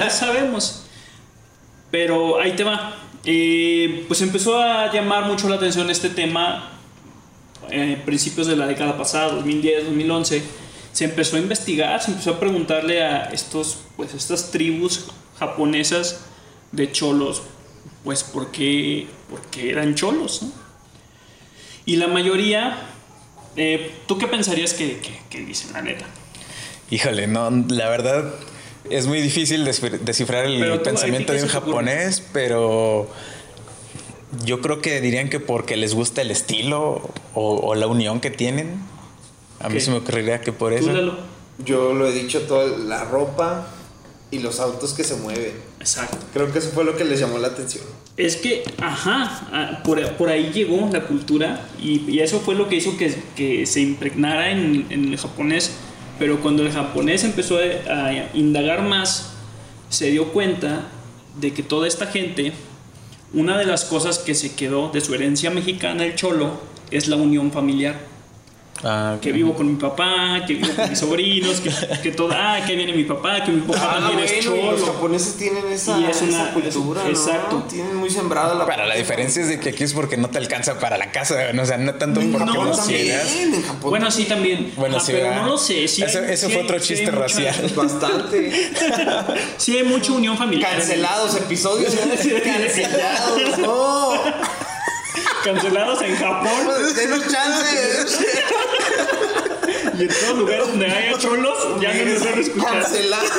no 0.00 0.10
sabemos. 0.10 0.84
Pero 1.90 2.40
ahí 2.40 2.54
te 2.54 2.64
va. 2.64 2.96
Eh, 3.24 4.04
pues 4.06 4.22
empezó 4.22 4.60
a 4.60 4.92
llamar 4.92 5.24
mucho 5.24 5.48
la 5.48 5.56
atención 5.56 5.90
este 5.90 6.10
tema 6.10 6.76
eh, 7.70 8.00
principios 8.04 8.46
de 8.46 8.54
la 8.54 8.66
década 8.66 8.96
pasada, 8.96 9.32
2010, 9.32 9.86
2011. 9.86 10.42
Se 10.92 11.04
empezó 11.04 11.36
a 11.36 11.40
investigar, 11.40 12.00
se 12.00 12.12
empezó 12.12 12.30
a 12.30 12.40
preguntarle 12.40 13.02
a 13.02 13.24
estos, 13.26 13.78
pues, 13.96 14.14
estas 14.14 14.50
tribus 14.50 15.06
japonesas 15.38 16.24
de 16.72 16.90
cholos, 16.90 17.42
pues, 18.04 18.24
¿por 18.24 18.50
qué, 18.50 19.08
por 19.28 19.40
qué 19.42 19.70
eran 19.70 19.94
cholos? 19.94 20.42
¿no? 20.42 20.52
Y 21.84 21.96
la 21.96 22.08
mayoría 22.08 22.78
eh, 23.56 23.92
¿Tú 24.06 24.18
qué 24.18 24.26
pensarías 24.26 24.74
que, 24.74 24.98
dicen, 25.46 25.72
la 25.72 25.82
neta? 25.82 26.06
Híjole, 26.90 27.26
no, 27.26 27.50
la 27.68 27.88
verdad 27.88 28.32
es 28.90 29.06
muy 29.06 29.20
difícil 29.20 29.64
descifrar 29.64 30.46
el 30.46 30.80
pensamiento 30.80 31.32
de 31.32 31.42
un 31.42 31.48
japonés, 31.48 32.22
pero 32.32 33.08
yo 34.44 34.60
creo 34.60 34.80
que 34.80 35.00
dirían 35.00 35.28
que 35.28 35.40
porque 35.40 35.76
les 35.76 35.94
gusta 35.94 36.22
el 36.22 36.30
estilo 36.30 37.10
o, 37.34 37.74
la 37.74 37.86
unión 37.86 38.20
que 38.20 38.30
tienen. 38.30 38.80
A 39.60 39.68
mí 39.68 39.80
se 39.80 39.90
me 39.90 39.98
ocurriría 39.98 40.40
que 40.40 40.52
por 40.52 40.72
eso. 40.72 41.16
Yo 41.58 41.94
lo 41.94 42.06
he 42.06 42.12
dicho 42.12 42.42
todo, 42.42 42.76
la 42.76 43.04
ropa 43.04 43.66
y 44.30 44.38
los 44.40 44.60
autos 44.60 44.92
que 44.92 45.04
se 45.04 45.16
mueven. 45.16 45.52
Exacto. 45.80 46.18
Creo 46.32 46.52
que 46.52 46.58
eso 46.58 46.70
fue 46.70 46.84
lo 46.84 46.96
que 46.96 47.04
les 47.04 47.20
llamó 47.20 47.38
la 47.38 47.48
atención. 47.48 47.84
Es 48.16 48.36
que, 48.36 48.64
ajá, 48.80 49.48
ah, 49.52 49.82
por, 49.84 50.02
por 50.16 50.28
ahí 50.28 50.50
llegó 50.52 50.88
la 50.92 51.06
cultura 51.06 51.68
y, 51.80 52.18
eso 52.18 52.40
fue 52.40 52.54
lo 52.54 52.68
que 52.68 52.76
hizo 52.76 52.96
que, 52.96 53.14
que 53.36 53.66
se 53.66 53.80
impregnara 53.80 54.50
en, 54.50 54.86
en, 54.90 55.12
el 55.12 55.18
japonés. 55.18 55.72
Pero 56.18 56.40
cuando 56.40 56.62
el 56.62 56.72
japonés 56.72 57.24
empezó 57.24 57.58
a, 57.58 57.92
a 57.92 58.36
indagar 58.36 58.82
más, 58.82 59.32
se 59.90 60.10
dio 60.10 60.32
cuenta 60.32 60.88
de 61.38 61.52
que 61.52 61.62
toda 61.62 61.86
esta 61.86 62.06
gente, 62.06 62.52
una 63.34 63.58
de 63.58 63.66
las 63.66 63.84
cosas 63.84 64.18
que 64.18 64.34
se 64.34 64.54
quedó 64.54 64.88
de 64.90 65.02
su 65.02 65.14
herencia 65.14 65.50
mexicana, 65.50 66.04
el 66.04 66.14
cholo, 66.14 66.58
es 66.90 67.08
la 67.08 67.16
unión 67.16 67.52
familiar. 67.52 68.15
Ah, 68.84 69.16
que 69.20 69.32
vivo 69.32 69.54
con 69.54 69.66
mi 69.66 69.76
papá, 69.76 70.44
que 70.46 70.54
vivo 70.54 70.68
con 70.74 70.90
mis 70.90 70.98
sobrinos, 70.98 71.60
que, 71.60 71.70
que 72.02 72.12
todo, 72.12 72.30
ah, 72.32 72.60
que 72.66 72.76
viene 72.76 72.92
mi 72.92 73.04
papá, 73.04 73.42
que 73.42 73.50
mi 73.50 73.62
papá 73.62 73.96
ah, 73.96 74.00
también 74.00 74.20
es 74.20 74.44
cholo. 74.44 74.72
Los 74.72 74.84
japoneses 74.84 75.36
tienen 75.36 75.66
esa, 75.72 75.98
es 76.08 76.22
una, 76.22 76.52
cultura, 76.52 77.02
¿no? 77.02 77.08
Exacto. 77.08 77.64
Tienen 77.68 77.96
muy 77.96 78.10
sembrada 78.10 78.54
la 78.54 78.66
Para 78.66 78.86
la 78.86 78.94
diferencia 78.94 79.42
es 79.42 79.48
de 79.48 79.58
que 79.58 79.70
aquí 79.70 79.84
es 79.84 79.94
porque 79.94 80.16
no 80.16 80.28
te 80.28 80.38
alcanza 80.38 80.78
para 80.78 80.98
la 80.98 81.10
casa, 81.10 81.52
¿no? 81.52 81.62
o 81.62 81.66
sea, 81.66 81.78
no 81.78 81.94
tanto 81.94 82.20
porque 82.20 82.44
no, 82.44 82.64
no 82.64 82.76
también, 82.76 83.64
Bueno, 83.80 84.10
sí, 84.10 84.24
también. 84.24 84.72
Bueno, 84.76 84.98
ah, 84.98 85.00
sí, 85.00 85.12
pero 85.12 85.34
no 85.34 85.46
lo 85.46 85.58
sé. 85.58 85.88
Sí 85.88 86.02
eso, 86.02 86.20
eso 86.20 86.50
fue 86.50 86.62
otro 86.62 86.78
chiste 86.78 87.10
racial. 87.10 87.54
Bastante. 87.74 88.70
sí, 89.56 89.76
hay 89.76 89.84
mucha 89.84 90.12
unión 90.12 90.36
familiar. 90.36 90.72
Cancelados 90.72 91.34
episodios. 91.36 91.94
Cancelados. 92.44 93.58
No. 93.58 94.12
Cancelados 95.46 96.02
en 96.02 96.16
Japón. 96.16 96.50
Denos 96.96 97.28
chance. 97.28 98.16
Y 99.96 100.02
en 100.02 100.08
todos 100.08 100.38
lugares 100.38 100.66
donde 100.66 100.86
haya 100.86 101.16
cholos, 101.18 101.56
ya 101.80 101.94
no 101.94 102.04
nos 102.04 102.24
van 102.24 102.34
a 102.34 102.40
escuchar. 102.40 102.82
Cancelados. 102.82 103.32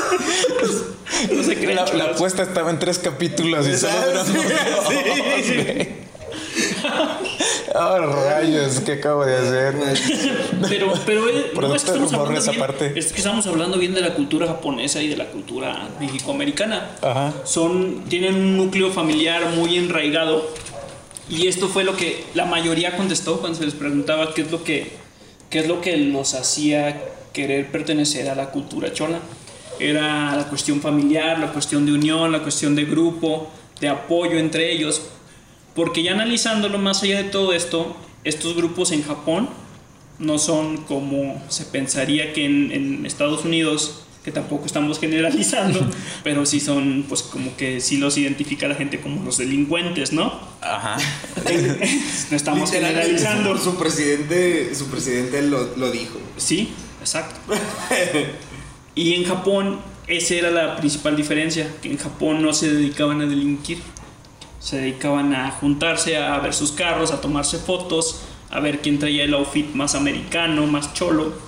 No 1.34 1.43
se 1.43 1.56
creen 1.56 1.76
la, 1.76 1.86
la, 1.86 2.04
apuesta 2.06 2.43
estaba 2.43 2.70
en 2.70 2.80
tres 2.80 3.00
capítulos 3.00 3.67
y 3.67 3.76
solo 3.76 4.24
duró. 4.24 4.39
Oh, 7.76 7.98
rayos, 8.00 8.80
¿qué 8.80 8.93
acabo 8.93 9.24
de 9.24 9.36
hacer? 9.36 9.76
Pero, 10.67 10.93
pero 11.06 11.22
no 11.67 11.76
es 11.76 11.84
que 11.84 11.91
estamos 11.91 12.13
hablando 12.13 12.52
bien, 12.52 12.98
es 12.98 13.13
que 13.13 13.17
estamos 13.20 13.46
hablando 13.46 13.78
bien 13.78 13.93
de 13.93 14.02
la 14.02 14.15
cultura 14.15 14.48
japonesa 14.48 15.04
y 15.04 15.10
de 15.10 15.17
la 15.17 15.26
cultura 15.26 15.88
mexicoamericana. 16.00 16.89
Ajá. 17.02 17.34
Son, 17.43 18.06
tienen 18.06 18.34
un 18.36 18.58
núcleo 18.58 18.91
familiar 18.91 19.46
muy 19.56 19.78
enraigado 19.78 20.50
y 21.30 21.48
esto 21.48 21.68
fue 21.68 21.84
lo 21.84 21.96
que 21.96 22.24
la 22.36 22.46
mayoría 22.46 22.96
contestó 22.96 23.40
cuando 23.40 23.58
se 23.58 23.66
les 23.66 23.74
preguntaba 23.74 24.34
qué 24.34 24.44
es 24.44 24.52
lo 24.52 24.63
que, 24.63 24.92
qué 25.50 25.60
es 25.60 25.68
lo 25.68 25.82
que 25.82 25.98
los 25.98 26.34
hacía 26.34 27.02
querer 27.34 27.70
pertenecer 27.72 28.30
a 28.30 28.36
la 28.36 28.50
cultura 28.52 28.94
chola. 28.94 29.20
Era 29.80 30.36
la 30.36 30.48
cuestión 30.48 30.82
familiar, 30.82 31.38
la 31.38 31.52
cuestión 31.52 31.86
de 31.86 31.92
unión, 31.92 32.32
la 32.32 32.42
cuestión 32.42 32.76
de 32.76 32.86
grupo, 32.86 33.50
de 33.80 33.90
apoyo 33.90 34.40
entre 34.40 34.72
ellos. 34.72 35.02
Porque 35.76 36.02
ya 36.02 36.13
analizándolo 36.13 36.78
más 36.80 37.04
allá 37.04 37.18
de 37.22 37.30
todo 37.30 37.54
esto, 37.54 37.96
estos 38.24 38.56
grupos 38.56 38.92
en 38.92 39.04
Japón 39.04 39.50
no 40.20 40.40
son 40.40 40.78
como 40.78 41.44
se 41.50 41.66
pensaría 41.66 42.34
que 42.34 42.46
en, 42.46 42.72
en 42.72 43.06
Estados 43.06 43.46
Unidos 43.46 44.07
que 44.28 44.34
tampoco 44.34 44.66
estamos 44.66 45.00
generalizando, 45.00 45.80
pero 46.26 46.46
sí 46.46 46.60
son, 46.60 47.06
pues 47.08 47.24
como 47.24 47.56
que 47.56 47.80
sí 47.80 47.96
los 47.96 48.18
identifica 48.18 48.68
la 48.68 48.76
gente 48.76 49.00
como 49.00 49.24
los 49.24 49.38
delincuentes, 49.38 50.12
¿no? 50.12 50.38
Ajá. 50.60 50.98
no 52.30 52.36
estamos 52.36 52.70
generalizando. 52.70 53.58
Su 53.58 53.78
presidente, 53.78 54.76
su 54.76 54.88
presidente 54.88 55.42
lo, 55.44 55.78
lo 55.78 55.92
dijo. 55.92 56.20
Sí, 56.36 56.74
exacto. 57.00 57.38
y 58.96 59.13
en 59.13 59.24
Japón, 59.24 59.80
esa 60.08 60.34
era 60.34 60.52
la 60.52 60.76
principal 60.76 61.16
diferencia, 61.16 61.74
que 61.82 61.90
en 61.90 61.98
Japón 61.98 62.42
no 62.42 62.52
se 62.52 62.74
dedicaban 62.74 63.22
a 63.22 63.28
delinquir, 63.28 63.78
se 64.60 64.76
dedicaban 64.76 65.34
a 65.36 65.52
juntarse, 65.52 66.18
a 66.18 66.38
ver 66.40 66.54
sus 66.54 66.74
carros, 66.74 67.12
a 67.12 67.22
tomarse 67.22 67.60
fotos, 67.60 68.24
a 68.50 68.60
ver 68.60 68.82
quién 68.82 69.00
traía 69.00 69.24
el 69.24 69.34
outfit 69.34 69.74
más 69.74 69.96
americano, 69.96 70.68
más 70.68 70.94
cholo 70.94 71.47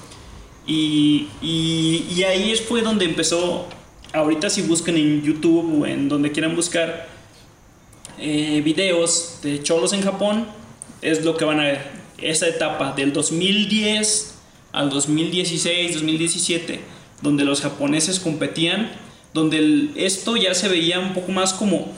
y, 0.71 1.27
y, 1.41 2.23
ahí 2.23 2.55
fue 2.55 2.83
donde 2.83 3.05
empezó 3.05 3.65
ahorita 4.13 4.51
si 4.51 4.61
buscan 4.61 4.97
en 4.97 5.23
YouTube 5.23 5.81
o 5.81 5.85
en 5.87 6.07
donde 6.07 6.31
quieran 6.31 6.55
buscar 6.55 7.07
eh, 8.19 8.61
videos 8.63 9.39
de 9.41 9.63
cholos 9.63 9.93
en 9.93 10.03
Japón, 10.03 10.45
es 11.01 11.25
lo 11.25 11.35
que 11.37 11.45
van 11.45 11.59
a 11.59 11.63
ver. 11.63 11.99
Esa 12.19 12.47
etapa 12.47 12.91
del 12.91 13.13
2010 13.13 14.35
al 14.71 14.91
2016, 14.91 15.93
2017, 15.93 16.81
donde 17.23 17.45
los 17.45 17.61
japoneses 17.61 18.19
competían, 18.19 18.91
donde 19.33 19.89
esto 19.95 20.37
ya 20.37 20.53
se 20.53 20.67
veía 20.67 20.99
un 20.99 21.15
poco 21.15 21.31
más 21.31 21.53
como, 21.53 21.91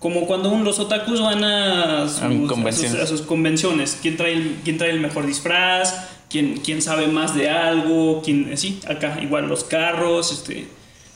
como 0.00 0.26
cuando 0.26 0.54
los 0.58 0.78
otakus 0.80 1.22
van 1.22 1.44
a 1.44 2.06
sus, 2.08 3.22
convenciones. 3.22 3.98
¿Quién 4.02 4.18
trae, 4.18 4.34
el, 4.34 4.58
quién 4.64 4.76
trae 4.76 4.90
el 4.90 5.00
mejor 5.00 5.26
disfraz? 5.26 6.17
¿Quién, 6.28 6.60
quién 6.62 6.82
sabe 6.82 7.06
más 7.06 7.34
de 7.34 7.48
algo? 7.48 8.22
¿Quién, 8.22 8.56
sí, 8.58 8.80
acá 8.86 9.18
igual 9.22 9.48
los 9.48 9.64
carros, 9.64 10.32
este, 10.32 10.68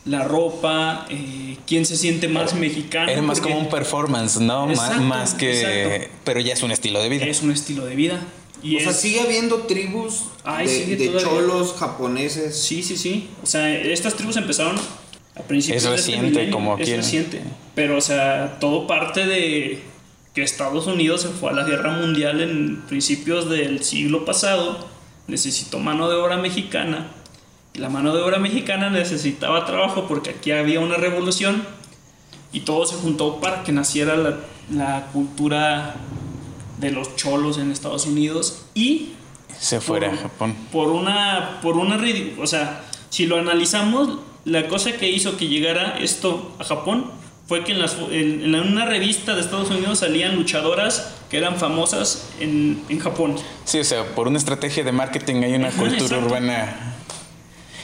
la 0.05 0.25
ropa, 0.25 1.07
eh, 1.11 1.57
quién 1.67 1.85
se 1.87 1.97
siente 1.97 2.29
más 2.29 2.55
mexicano. 2.55 3.11
Es 3.11 3.23
más 3.23 3.41
como 3.41 3.59
un 3.59 3.69
performance, 3.69 4.41
¿no? 4.41 4.67
más, 4.67 5.35
que... 5.35 6.09
Pero 6.25 6.41
ya 6.41 6.55
es 6.55 6.63
un 6.63 6.73
estilo 6.73 7.01
de 7.01 7.09
vida. 7.09 7.27
Es 7.27 7.43
un 7.43 7.53
estilo 7.53 7.85
de 7.85 7.95
vida. 7.95 8.21
Y 8.63 8.77
o 8.77 8.81
sea, 8.81 8.93
sigue 8.93 9.21
habiendo 9.21 9.63
tribus 9.63 10.27
de, 10.45 11.13
cholos 11.21 11.75
japoneses. 11.79 12.57
Sí, 12.57 12.83
sí, 12.83 12.97
sí. 12.97 13.29
O 13.43 13.47
sea, 13.47 13.73
estas 13.75 14.15
tribus 14.15 14.37
empezaron 14.37 14.77
a 15.35 15.43
principios 15.43 15.85
es 15.85 15.91
reciente, 15.91 16.51
como 16.51 16.79
Es 16.79 16.89
reciente. 16.89 17.43
Pero, 17.75 17.97
o 17.97 18.01
sea, 18.01 18.59
todo 18.61 18.87
parte 18.87 19.27
de 19.27 19.83
que 20.35 20.43
Estados 20.43 20.87
Unidos 20.87 21.23
se 21.23 21.29
fue 21.29 21.51
a 21.51 21.53
la 21.53 21.65
guerra 21.65 21.91
mundial 21.91 22.41
en 22.41 22.83
principios 22.83 23.51
del 23.51 23.83
siglo 23.83 24.25
pasado. 24.25 24.87
Necesitó 25.33 25.81
mano 25.81 26.09
de 26.09 26.15
obra 26.15 26.37
mexicana 26.37 27.09
la 27.75 27.89
mano 27.89 28.15
de 28.15 28.23
obra 28.23 28.39
mexicana 28.39 28.91
necesitaba 28.91 29.65
trabajo 29.65 30.07
porque 30.07 30.31
aquí 30.31 30.53
había 30.53 30.81
una 30.81 30.97
revolución 30.97 31.65
y 32.53 32.61
todo 32.61 32.85
se 32.85 32.97
juntó 32.97 33.41
para 33.41 33.63
que 33.63 33.73
naciera 33.73 34.15
la, 34.71 35.07
cultura 35.13 35.95
de 36.79 36.91
los 36.91 37.17
cholos 37.17 37.57
en 37.59 37.71
Estados 37.71 38.07
Unidos 38.07 38.63
y 38.75 39.13
se 39.59 39.81
fuera 39.81 40.13
a 40.13 40.17
Japón. 40.17 40.55
Por 40.71 40.89
una, 40.89 41.61
por 41.63 41.77
una, 41.77 41.99
o 42.39 42.47
sea, 42.47 42.85
si 43.09 43.27
lo 43.27 43.39
analizamos, 43.39 44.19
la 44.45 44.69
cosa 44.69 44.93
que 44.93 45.11
hizo 45.11 45.37
que 45.39 45.49
llegara 45.49 45.99
esto 45.99 46.55
a 46.59 46.65
Japón 46.65 47.11
fue 47.53 47.65
que 47.65 47.73
en, 47.73 47.81
las, 47.81 47.99
en, 48.11 48.55
una 48.55 48.87
revista 48.87 49.35
de 49.35 49.43
Estados 49.43 49.69
Unidos 49.69 49.99
salían 49.99 50.37
luchadoras 50.37 51.11
que 51.29 51.37
eran 51.37 51.59
famosas 51.59 52.31
en, 52.41 52.83
en 52.89 52.99
Japón. 52.99 53.37
Sí, 53.67 53.79
o 53.79 53.85
sea, 53.85 54.07
por 54.15 54.27
una 54.27 54.39
estrategia 54.39 54.83
de 54.83 54.91
marketing 54.91 55.43
hay 55.43 55.53
una 55.53 55.71
cultura 55.71 56.17
urbana 56.17 56.95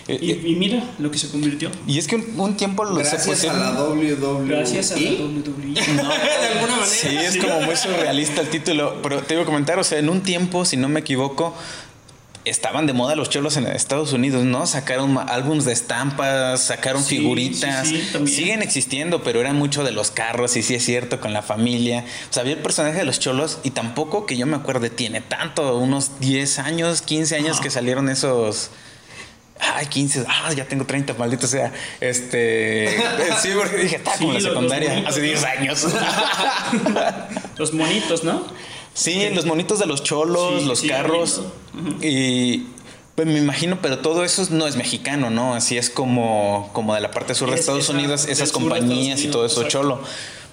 eh, 0.09 0.19
y, 0.23 0.53
y, 0.53 0.57
mira 0.57 0.83
lo 0.99 1.11
que 1.11 1.19
se 1.19 1.29
convirtió. 1.29 1.71
Y 1.87 1.99
es 1.99 2.07
que 2.07 2.17
un, 2.17 2.57
tiempo 2.57 2.83
lo 2.83 2.95
Gracias 2.95 3.45
a 3.45 3.53
la 3.53 3.83
WWE. 3.83 4.49
Gracias 4.49 4.93
a 4.93 4.97
la 4.97 5.03
WWE. 5.11 5.75
No, 5.97 6.09
de 6.09 6.47
alguna 6.55 6.77
manera. 6.77 6.87
Sí, 6.87 7.15
es 7.15 7.37
como 7.37 7.61
muy 7.61 7.77
surrealista 7.77 8.41
el 8.41 8.49
título. 8.49 9.03
Pero 9.03 9.21
te 9.21 9.35
iba 9.35 9.43
a 9.43 9.47
comentar, 9.47 9.79
o 9.79 9.85
sea, 9.85 9.99
en 9.99 10.09
un 10.09 10.23
tiempo, 10.23 10.65
si 10.65 10.79
no 10.79 10.89
me 10.89 11.01
equivoco, 11.01 11.55
estaban 12.49 12.87
de 12.87 12.93
moda 12.93 13.17
los 13.17 13.31
cholos 13.31 13.57
en 13.57 13.67
Estados 13.67 14.13
Unidos, 14.13 14.45
¿no? 14.45 14.67
Sacaron 14.67 15.19
álbums 15.19 15.65
de 15.65 15.73
estampas, 15.73 16.63
sacaron 16.63 17.05
figuritas. 17.05 17.89
Sí, 17.89 18.11
Siguen 18.27 18.63
existiendo, 18.63 19.23
pero 19.23 19.41
eran 19.41 19.57
mucho 19.57 19.85
de 19.85 19.93
los 19.93 20.11
carros, 20.11 20.57
y 20.57 20.63
sí 20.63 20.75
es 20.75 20.85
cierto, 20.85 21.21
con 21.21 21.33
la 21.33 21.43
familia. 21.43 22.05
O 22.31 22.33
sea, 22.33 22.43
había 22.43 22.55
el 22.55 22.63
personaje 22.63 22.99
de 22.99 23.05
los 23.05 23.19
cholos 23.19 23.59
y 23.63 23.71
tampoco 23.71 24.27
que 24.27 24.37
yo 24.37 24.47
me 24.47 24.57
acuerde 24.57 24.91
tiene 24.91 25.21
tanto, 25.21 25.77
unos 25.79 26.21
10 26.21 26.59
años, 26.61 27.03
15 27.03 27.37
años 27.37 27.61
que 27.61 27.71
salieron 27.71 28.09
esos 28.09 28.71
ay, 29.61 29.87
15, 29.87 30.25
ah, 30.29 30.53
ya 30.53 30.65
tengo 30.67 30.85
30, 30.85 31.15
maldito 31.15 31.47
sea. 31.47 31.73
Este, 32.01 32.97
sí, 33.43 33.51
porque 33.57 33.77
dije, 33.77 33.97
está 33.97 34.17
como 34.17 34.33
la 34.33 34.41
secundaria, 34.41 35.05
hace 35.07 35.21
10 35.21 35.45
años. 35.45 35.87
los 37.57 37.73
monitos, 37.75 38.25
¿no? 38.25 38.45
Sí, 38.99 39.31
los 39.33 39.47
monitos 39.47 39.79
de 39.79 39.87
los 39.87 40.03
cholos, 40.03 40.65
los 40.65 40.83
carros. 40.83 41.43
Y 42.03 42.65
pues 43.15 43.29
me 43.29 43.39
imagino, 43.39 43.79
pero 43.81 43.99
todo 43.99 44.25
eso 44.25 44.45
no 44.51 44.67
es 44.67 44.75
mexicano, 44.75 45.31
¿no? 45.31 45.55
Así 45.55 45.79
es 45.79 45.89
como, 45.89 46.71
como 46.73 46.95
de 46.95 47.01
la 47.01 47.13
parte 47.13 47.35
sur 47.37 47.49
de 47.49 47.57
Estados 47.57 47.89
Unidos, 47.89 48.27
esas 48.29 48.51
compañías 48.51 49.23
y 49.23 49.29
todo 49.29 49.47
eso 49.47 49.63
cholo. 49.69 50.01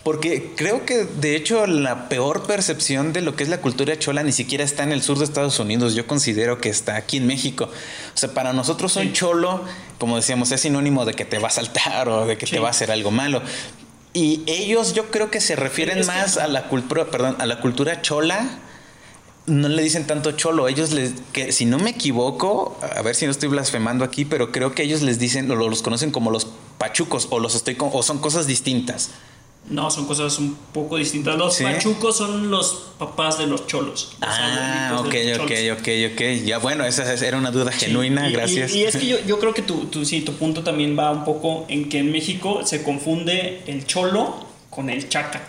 Porque 0.03 0.51
creo 0.55 0.86
que 0.86 1.05
de 1.05 1.36
hecho 1.36 1.65
la 1.65 2.08
peor 2.10 2.43
percepción 2.43 3.12
de 3.12 3.21
lo 3.21 3.36
que 3.36 3.41
es 3.41 3.49
la 3.49 3.62
cultura 3.62 3.97
chola 3.97 4.21
ni 4.21 4.31
siquiera 4.31 4.63
está 4.63 4.84
en 4.84 4.91
el 4.91 5.01
sur 5.01 5.17
de 5.17 5.23
Estados 5.23 5.58
Unidos. 5.58 5.95
Yo 5.95 6.05
considero 6.05 6.62
que 6.62 6.69
está 6.69 6.95
aquí 6.95 7.17
en 7.17 7.25
México. 7.25 7.65
O 7.65 8.17
sea, 8.17 8.31
para 8.31 8.53
nosotros 8.53 8.95
un 8.97 9.13
cholo, 9.13 9.63
como 9.97 10.17
decíamos, 10.17 10.51
es 10.51 10.62
sinónimo 10.62 11.05
de 11.05 11.15
que 11.15 11.25
te 11.25 11.39
va 11.39 11.47
a 11.47 11.51
saltar 11.51 12.08
o 12.10 12.27
de 12.27 12.38
que 12.38 12.45
te 12.45 12.60
va 12.60 12.67
a 12.67 12.71
hacer 12.71 12.91
algo 12.91 13.10
malo. 13.10 13.41
Y 14.15 14.43
ellos 14.47 14.93
yo 14.93 15.12
creo 15.12 15.30
que 15.30 15.41
se 15.41 15.58
refieren 15.58 16.08
más 16.08 16.38
a 16.38 16.47
la 16.47 16.69
cultura, 16.69 17.12
perdón, 17.12 17.36
a 17.38 17.45
la 17.45 17.60
cultura 17.60 18.01
chola. 18.01 18.47
No 19.45 19.67
le 19.67 19.84
dicen 19.84 20.08
tanto 20.08 20.32
cholo, 20.32 20.69
ellos 20.69 20.93
les, 20.93 21.15
que 21.34 21.51
si 21.51 21.65
no 21.65 21.80
me 21.80 21.89
equivoco, 21.89 22.80
a 22.95 23.01
ver 23.01 23.13
si 23.13 23.25
no 23.25 23.32
estoy 23.32 23.49
blasfemando 23.49 24.06
aquí, 24.06 24.23
pero 24.23 24.54
creo 24.54 24.73
que 24.73 24.84
ellos 24.84 25.01
les 25.01 25.19
dicen, 25.19 25.51
o 25.51 25.56
los 25.56 25.82
conocen 25.82 26.12
como 26.12 26.32
los 26.32 26.47
pachucos, 26.78 27.28
o 27.30 27.39
los 27.41 27.56
estoy, 27.56 27.75
o 27.78 28.04
son 28.04 28.19
cosas 28.19 28.47
distintas. 28.47 29.10
No, 29.69 29.89
son 29.89 30.06
cosas 30.06 30.38
un 30.38 30.56
poco 30.73 30.97
distintas. 30.97 31.36
Los 31.38 31.58
pachucos 31.60 32.17
son 32.17 32.51
los 32.51 32.91
papás 32.99 33.39
de 33.39 33.47
los 33.47 33.65
cholos. 33.65 34.15
ah, 34.21 34.97
ok, 34.99 35.15
ok, 35.41 35.51
ok, 35.80 35.88
ok. 36.13 36.21
Ya 36.45 36.60
bueno, 36.60 36.86
esa 36.86 37.12
era 37.13 37.38
una 37.38 37.49
duda 37.49 37.71
genuina, 37.71 38.30
gracias. 38.30 38.73
Y, 38.75 38.84
es 38.84 38.95
que 38.95 39.08
yo, 39.08 39.17
yo 39.25 39.39
creo 39.39 39.56
que 39.56 39.63
tu, 39.63 39.86
tu, 39.86 40.06
sí, 40.06 40.21
tu 40.21 40.34
punto 40.34 40.63
también 40.63 40.97
va 40.97 41.10
un 41.12 41.25
poco 41.25 41.65
en 41.67 41.89
que 41.89 41.97
en 41.97 42.12
México 42.12 42.62
se 42.63 42.84
confunde 42.84 43.63
el 43.65 43.88
cholo 43.88 44.45
con 44.69 44.89
el 44.89 45.10
chaca. 45.10 45.41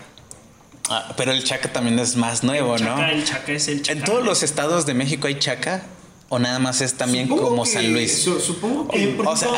Ah, 0.89 1.13
pero 1.15 1.31
el 1.31 1.43
chaca 1.43 1.71
también 1.71 1.99
es 1.99 2.15
más 2.15 2.43
nuevo, 2.43 2.75
el 2.75 2.81
chaca, 2.81 2.95
¿no? 2.95 3.07
El 3.07 3.23
chaca 3.23 3.51
es 3.51 3.67
el 3.67 3.81
chaca. 3.83 3.99
¿En 3.99 4.05
todos 4.05 4.25
los 4.25 4.41
estados 4.41 4.85
de 4.87 4.95
México 4.95 5.27
hay 5.27 5.37
chaca? 5.37 5.83
¿O 6.29 6.39
nada 6.39 6.59
más 6.59 6.81
es 6.81 6.95
también 6.95 7.27
como 7.27 7.65
San 7.65 7.91
Luis? 7.93 8.21
supongo 8.21 8.87
que. 8.87 9.17
O, 9.25 9.35
sea, 9.35 9.49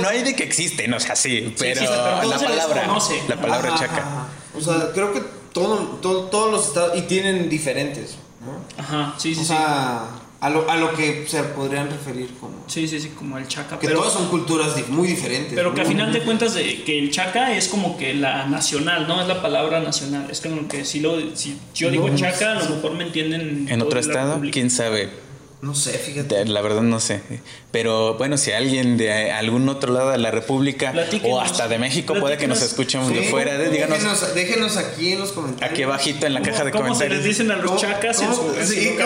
no, 0.00 0.08
hay 0.08 0.22
de 0.22 0.34
que 0.34 0.44
existen, 0.44 0.92
o 0.94 1.00
sea, 1.00 1.16
sí, 1.16 1.54
pero, 1.58 1.82
la, 1.82 2.20
palabra, 2.38 2.98
la 3.28 3.40
palabra 3.40 3.74
chaca. 3.78 4.26
O 4.56 4.60
sea, 4.60 4.90
creo 4.94 5.12
que 5.12 5.22
todo, 5.52 5.76
todos 6.00 6.50
los 6.50 6.68
estados. 6.68 6.96
Y 6.96 7.02
tienen 7.02 7.50
diferentes, 7.50 8.16
¿no? 8.40 8.82
Ajá, 8.82 9.14
sí, 9.18 9.34
sí, 9.34 9.42
o 9.42 9.44
sea, 9.44 10.08
A 10.40 10.50
lo, 10.50 10.70
a 10.70 10.76
lo 10.76 10.94
que 10.94 11.26
se 11.28 11.42
podrían 11.42 11.90
referir 11.90 12.30
como. 12.40 12.54
Sí, 12.68 12.88
sí, 12.88 13.00
sí, 13.00 13.08
como 13.10 13.36
el 13.36 13.46
chaca. 13.46 13.78
Que 13.78 13.88
todas 13.88 14.14
son 14.14 14.28
culturas 14.28 14.72
muy 14.88 15.06
diferentes. 15.06 15.52
Pero 15.54 15.74
que 15.74 15.82
a 15.82 15.84
final 15.84 16.10
de 16.10 16.22
cuentas, 16.22 16.54
de, 16.54 16.84
que 16.84 16.98
el 16.98 17.10
chaca 17.10 17.54
es 17.54 17.68
como 17.68 17.98
que 17.98 18.14
la 18.14 18.46
nacional, 18.46 19.06
¿no? 19.06 19.20
Es 19.20 19.28
la 19.28 19.42
palabra 19.42 19.80
nacional. 19.80 20.26
Es 20.30 20.40
como 20.40 20.68
que 20.68 20.86
si, 20.86 21.00
lo, 21.00 21.36
si 21.36 21.58
yo 21.74 21.90
digo 21.90 22.08
chaca, 22.14 22.52
a 22.52 22.62
lo 22.62 22.76
mejor 22.76 22.94
me 22.94 23.04
entienden. 23.04 23.66
En 23.68 23.82
otro 23.82 24.00
estado, 24.00 24.40
quién 24.50 24.70
sabe. 24.70 25.24
No 25.62 25.74
sé, 25.74 25.92
fíjate. 25.92 26.44
La 26.44 26.60
verdad 26.60 26.82
no 26.82 27.00
sé. 27.00 27.22
Pero 27.70 28.18
bueno, 28.18 28.36
si 28.36 28.52
alguien 28.52 28.98
de 28.98 29.32
algún 29.32 29.66
otro 29.68 29.92
lado 29.92 30.10
de 30.10 30.18
la 30.18 30.30
República 30.30 30.92
o 31.24 31.40
hasta 31.40 31.68
de 31.68 31.78
México 31.78 32.14
puede 32.20 32.36
que 32.36 32.46
nos 32.46 32.60
escuchen 32.60 33.10
de 33.12 33.22
fuera, 33.24 33.56
déjanos, 33.56 34.34
déjenos, 34.34 34.76
aquí 34.76 35.12
en 35.12 35.20
los 35.20 35.32
comentarios. 35.32 35.72
Aquí 35.72 35.82
abajito 35.82 36.26
en 36.26 36.34
la 36.34 36.42
caja 36.42 36.64
de 36.64 36.70
comentarios. 36.70 36.98
¿Cómo 36.98 36.98
se 36.98 37.08
les 37.08 37.24
dicen 37.24 37.50
a 37.50 37.56
los 37.56 37.80
chacas 37.80 38.20
en 38.20 38.34
su, 38.34 38.54
sí, 38.62 38.94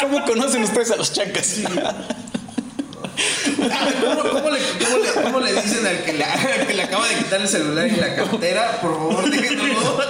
¿cómo, 0.00 0.24
conocen 0.24 0.62
ustedes 0.62 0.92
a 0.92 0.96
los 0.96 1.12
chacas? 1.12 1.56
¿Cómo, 3.56 4.50
le, 4.50 4.60
cómo, 5.24 5.40
le, 5.40 5.52
dicen 5.60 5.86
al 5.86 6.04
que, 6.04 6.14
le, 6.14 6.24
que 6.66 6.74
le 6.74 6.82
acaba 6.84 7.08
de 7.08 7.16
quitar 7.16 7.40
el 7.40 7.48
celular 7.48 7.86
y 7.86 7.96
la 7.96 8.14
cartera? 8.14 8.80
Por 8.80 8.94
favor, 8.94 9.30
déjenoslo. 9.30 10.00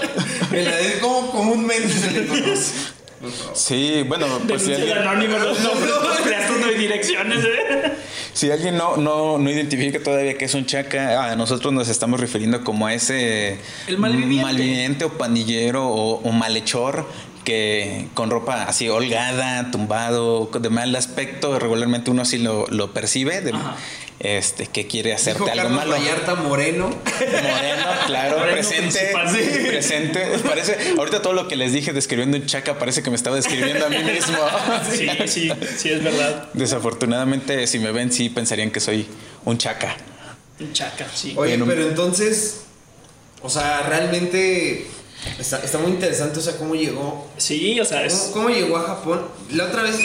¿Cómo 1.00 1.30
comúnmente 1.30 1.88
se 1.88 2.10
le 2.12 2.26
conoce? 2.26 2.97
Sí, 3.54 4.04
bueno, 4.06 4.26
pues 4.46 4.62
si 4.62 4.72
alguien... 4.72 4.98
direcciones. 6.78 7.44
¿eh? 7.44 7.92
Si 8.32 8.50
alguien 8.50 8.76
no, 8.76 8.96
no, 8.96 9.38
no 9.38 9.50
identifica 9.50 10.00
todavía 10.02 10.38
que 10.38 10.44
es 10.44 10.54
un 10.54 10.66
chaca, 10.66 11.30
a 11.30 11.36
nosotros 11.36 11.72
nos 11.72 11.88
estamos 11.88 12.20
refiriendo 12.20 12.62
como 12.64 12.86
a 12.86 12.94
ese 12.94 13.58
El 13.86 13.98
malviviente. 13.98 15.04
o 15.04 15.10
pandillero 15.10 15.86
o, 15.88 16.32
malhechor 16.32 17.06
que 17.44 18.08
con 18.14 18.30
ropa 18.30 18.64
así 18.64 18.88
holgada, 18.88 19.70
tumbado, 19.70 20.50
de 20.60 20.68
mal 20.68 20.94
aspecto, 20.94 21.58
regularmente 21.58 22.10
uno 22.10 22.24
sí 22.24 22.38
lo, 22.38 22.66
lo 22.68 22.92
percibe. 22.92 23.40
De, 23.40 23.52
este, 24.20 24.66
que 24.66 24.86
quiere 24.86 25.12
hacerte 25.12 25.42
algo 25.42 25.54
Carlos 25.54 25.72
malo. 25.72 25.92
Vallarta 25.92 26.34
Moreno. 26.34 26.88
Moreno, 26.88 27.86
claro, 28.06 28.42
presente. 28.50 29.12
Presente. 29.68 30.38
Parece, 30.44 30.94
ahorita 30.98 31.22
todo 31.22 31.32
lo 31.32 31.46
que 31.46 31.56
les 31.56 31.72
dije 31.72 31.92
describiendo 31.92 32.36
un 32.36 32.46
chaca 32.46 32.78
parece 32.78 33.02
que 33.02 33.10
me 33.10 33.16
estaba 33.16 33.36
describiendo 33.36 33.86
a 33.86 33.88
mí 33.88 34.02
mismo. 34.02 34.38
sí, 34.90 35.08
sí, 35.26 35.52
sí, 35.76 35.90
es 35.90 36.02
verdad. 36.02 36.48
Desafortunadamente, 36.52 37.66
si 37.66 37.78
me 37.78 37.92
ven, 37.92 38.12
sí 38.12 38.28
pensarían 38.28 38.70
que 38.70 38.80
soy 38.80 39.06
un 39.44 39.56
chaca. 39.56 39.96
Un 40.58 40.72
chaca, 40.72 41.06
sí. 41.14 41.34
Oye, 41.36 41.56
pero 41.64 41.82
entonces, 41.82 42.62
o 43.42 43.48
sea, 43.48 43.82
realmente 43.82 44.86
está, 45.38 45.58
está, 45.60 45.78
muy 45.78 45.92
interesante, 45.92 46.40
o 46.40 46.42
sea, 46.42 46.56
cómo 46.56 46.74
llegó. 46.74 47.30
Sí, 47.36 47.78
o 47.78 47.84
sea, 47.84 48.04
es... 48.04 48.30
¿Cómo, 48.32 48.48
llegó 48.48 48.76
a 48.78 48.82
Japón? 48.82 49.28
La 49.52 49.66
otra 49.66 49.82
vez 49.82 49.96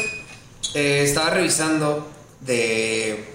eh, 0.76 1.02
estaba 1.04 1.32
revisando 1.32 2.08
de 2.42 3.33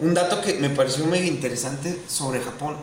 un 0.00 0.14
dato 0.14 0.40
que 0.40 0.54
me 0.54 0.70
pareció 0.70 1.04
muy 1.06 1.18
interesante 1.18 2.02
sobre 2.08 2.40
Japón 2.40 2.76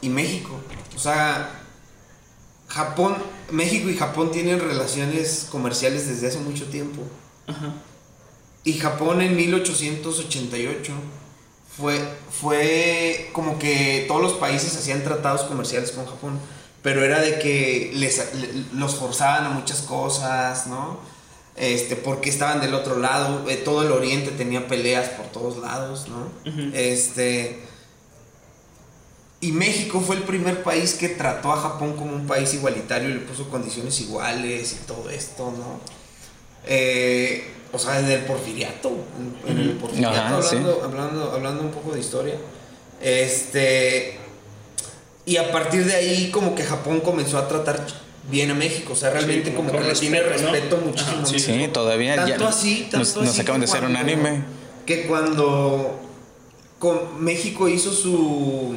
y 0.00 0.08
México. 0.08 0.60
O 0.94 0.98
sea, 0.98 1.50
Japón, 2.68 3.16
México 3.50 3.88
y 3.88 3.96
Japón 3.96 4.30
tienen 4.30 4.60
relaciones 4.60 5.48
comerciales 5.50 6.06
desde 6.06 6.28
hace 6.28 6.38
mucho 6.38 6.66
tiempo. 6.66 7.02
Y 8.64 8.74
Japón 8.74 9.22
en 9.22 9.36
1888 9.36 10.92
fue, 11.76 11.98
fue 12.30 13.30
como 13.32 13.58
que 13.58 14.04
todos 14.06 14.20
los 14.20 14.32
países 14.34 14.76
hacían 14.76 15.02
tratados 15.02 15.42
comerciales 15.42 15.92
con 15.92 16.04
Japón, 16.04 16.38
pero 16.82 17.02
era 17.02 17.20
de 17.20 17.38
que 17.38 17.92
les, 17.94 18.20
los 18.74 18.96
forzaban 18.96 19.46
a 19.46 19.50
muchas 19.50 19.80
cosas, 19.82 20.66
¿no? 20.66 20.98
Este, 21.58 21.96
porque 21.96 22.30
estaban 22.30 22.60
del 22.60 22.74
otro 22.74 22.98
lado, 22.98 23.48
eh, 23.48 23.56
todo 23.56 23.82
el 23.82 23.90
oriente 23.90 24.30
tenía 24.30 24.68
peleas 24.68 25.08
por 25.08 25.26
todos 25.26 25.58
lados, 25.58 26.06
¿no? 26.08 26.28
Este 26.72 27.58
y 29.40 29.52
México 29.52 30.00
fue 30.00 30.16
el 30.16 30.22
primer 30.22 30.64
país 30.64 30.94
que 30.94 31.10
trató 31.10 31.52
a 31.52 31.56
Japón 31.60 31.94
como 31.96 32.12
un 32.12 32.26
país 32.26 32.54
igualitario 32.54 33.08
y 33.08 33.14
le 33.14 33.20
puso 33.20 33.48
condiciones 33.48 34.00
iguales 34.00 34.72
y 34.72 34.86
todo 34.86 35.08
esto, 35.10 35.52
¿no? 35.52 35.80
Eh, 36.66 37.52
o 37.72 37.78
sea, 37.78 38.00
desde 38.00 38.14
el 38.14 38.24
porfiriato, 38.24 38.90
en, 39.46 39.58
el 39.58 39.70
porfiriato, 39.72 40.42
hablando, 40.82 41.32
hablando, 41.32 41.62
un 41.62 41.70
poco 41.70 41.92
de 41.92 42.00
historia. 42.00 42.34
Este, 43.00 44.18
y 45.24 45.36
a 45.36 45.52
partir 45.52 45.84
de 45.84 45.94
ahí 45.94 46.30
como 46.32 46.56
que 46.56 46.64
Japón 46.64 47.00
comenzó 47.00 47.38
a 47.38 47.46
tratar 47.46 47.86
bien 48.30 48.50
a 48.50 48.54
México, 48.54 48.92
o 48.92 48.96
sea, 48.96 49.10
realmente 49.10 49.54
como 49.54 49.70
que 49.72 49.80
le 49.80 49.94
tiene 49.94 50.22
respeto 50.22 50.76
muchísimo. 50.78 51.26
sí, 51.26 51.68
todavía 51.72 52.16
tanto 52.16 52.46
así, 52.46 52.88
tanto 52.90 53.22
nos, 53.22 53.38
acaban 53.38 53.60
de 53.60 53.66
hacer 53.66 53.84
un 53.84 53.96
anime. 53.96 54.44
Que 54.86 55.06
cuando 55.06 56.00
con 56.78 57.22
México 57.22 57.68
hizo 57.68 57.92
su 57.92 58.76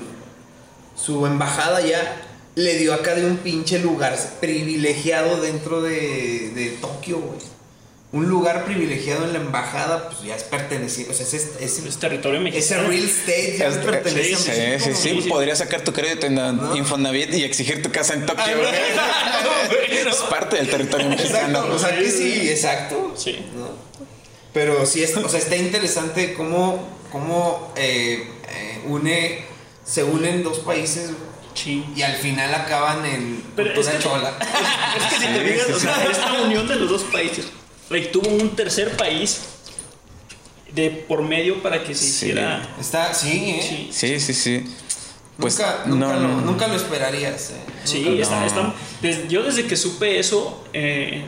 su 0.95 1.25
embajada 1.25 1.81
ya 1.81 2.21
le 2.55 2.77
dio 2.77 2.93
acá 2.93 3.15
de 3.15 3.25
un 3.25 3.37
pinche 3.37 3.79
lugar 3.79 4.17
privilegiado 4.39 5.41
dentro 5.41 5.81
de, 5.81 6.51
de 6.53 6.77
Tokio, 6.81 7.19
güey. 7.19 7.39
Un 8.13 8.27
lugar 8.27 8.65
privilegiado 8.65 9.23
en 9.23 9.31
la 9.31 9.39
embajada, 9.39 10.09
pues 10.09 10.23
ya 10.23 10.35
es 10.35 10.43
perteneciente, 10.43 11.13
o 11.13 11.15
sea, 11.15 11.25
es, 11.25 11.33
es, 11.61 11.97
territorio 11.97 12.41
mexicano. 12.41 12.81
Ese 12.81 12.89
real 12.89 13.05
estate 13.05 13.55
ya 13.57 13.67
es, 13.67 13.77
pertenece 13.77 14.35
sí, 14.35 14.51
a 14.51 14.53
México. 14.53 14.95
Sí, 14.97 15.09
sí, 15.09 15.21
sí, 15.21 15.29
podría 15.29 15.55
sacar 15.55 15.81
tu 15.81 15.93
crédito 15.93 16.27
en 16.27 16.37
Infonavit 16.75 17.33
y 17.33 17.43
exigir 17.43 17.81
tu 17.81 17.89
casa 17.89 18.13
en 18.13 18.25
Tokio. 18.25 18.43
es 20.09 20.15
parte 20.29 20.57
del 20.57 20.69
territorio 20.69 21.07
mexicano. 21.07 21.65
o 21.71 21.79
sea, 21.79 21.97
que 21.97 22.11
sí, 22.11 22.49
exacto. 22.49 23.13
Sí. 23.15 23.39
Pero 24.53 24.85
sí, 24.85 25.01
es, 25.03 25.15
o 25.15 25.29
sea, 25.29 25.39
está 25.39 25.55
interesante 25.55 26.33
cómo, 26.33 26.85
cómo 27.11 27.71
eh, 27.77 28.27
eh, 28.49 28.81
une 28.87 29.45
se 29.85 30.03
unen 30.03 30.43
dos 30.43 30.59
países 30.59 31.11
y 31.65 32.01
al 32.01 32.15
final 32.15 32.53
acaban 32.53 33.05
en 33.05 33.43
Pero 33.55 33.79
es 33.79 33.99
chola. 33.99 34.33
Es, 34.97 35.03
que 35.05 35.15
si 35.19 35.33
te 35.33 35.39
fijas, 35.41 35.69
o 35.69 35.79
sea, 35.79 36.03
esta 36.09 36.41
unión 36.41 36.67
de 36.67 36.75
los 36.75 36.89
dos 36.89 37.03
países, 37.03 37.47
tuvo 38.11 38.29
un 38.29 38.55
tercer 38.55 38.95
país 38.95 39.41
de 40.73 40.89
por 40.89 41.21
medio 41.21 41.61
para 41.61 41.83
que 41.83 41.93
se 41.93 42.05
hiciera. 42.05 42.67
Está, 42.79 43.13
sí, 43.13 43.57
¿eh? 43.59 43.89
Sí, 43.91 44.19
sí, 44.19 44.33
sí. 44.33 44.63
Pues 45.37 45.57
nunca, 45.57 45.83
nunca, 45.85 46.15
lo, 46.15 46.27
nunca, 46.41 46.67
lo, 46.67 46.75
esperarías. 46.75 47.51
¿eh? 47.51 47.71
Sí, 47.83 48.19
está, 48.19 48.45
está, 48.45 48.73
yo 49.27 49.43
desde 49.43 49.65
que 49.65 49.75
supe 49.75 50.19
eso, 50.19 50.63
eh, 50.71 51.25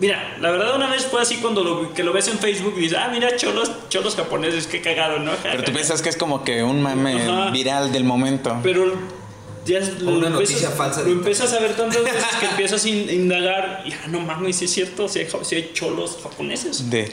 Mira, 0.00 0.36
la 0.40 0.50
verdad 0.50 0.74
una 0.74 0.90
vez 0.90 1.06
fue 1.06 1.22
así 1.22 1.36
cuando 1.36 1.62
lo, 1.62 1.94
que 1.94 2.02
lo 2.02 2.12
ves 2.12 2.26
en 2.28 2.38
Facebook 2.38 2.74
y 2.76 2.82
dices, 2.82 2.98
ah, 3.00 3.08
mira, 3.12 3.36
cholos, 3.36 3.70
cholos 3.88 4.16
japoneses, 4.16 4.66
qué 4.66 4.80
cagado, 4.80 5.20
¿no? 5.20 5.32
Pero 5.42 5.62
tú 5.62 5.72
piensas 5.72 6.02
que 6.02 6.08
es 6.08 6.16
como 6.16 6.42
que 6.42 6.64
un 6.64 6.82
mame 6.82 7.50
viral 7.52 7.92
del 7.92 8.04
momento. 8.04 8.58
Pero 8.62 8.92
ya 9.64 9.80
lo 10.00 10.18
una 10.18 10.30
noticia 10.30 10.70
falsa. 10.70 11.02
Lo 11.02 11.10
empiezas 11.10 11.52
a 11.52 11.60
ver 11.60 11.76
tantas 11.76 12.02
veces 12.02 12.24
que 12.40 12.46
empiezas 12.46 12.84
a 12.84 12.88
indagagar 12.88 13.84
y 13.86 13.92
ah, 13.92 14.06
no 14.08 14.20
mames, 14.20 14.56
si 14.56 14.66
es 14.66 14.70
cierto, 14.72 15.08
si 15.08 15.20
hay, 15.20 15.70
cholos 15.72 16.18
japoneses. 16.22 16.90
De, 16.90 17.10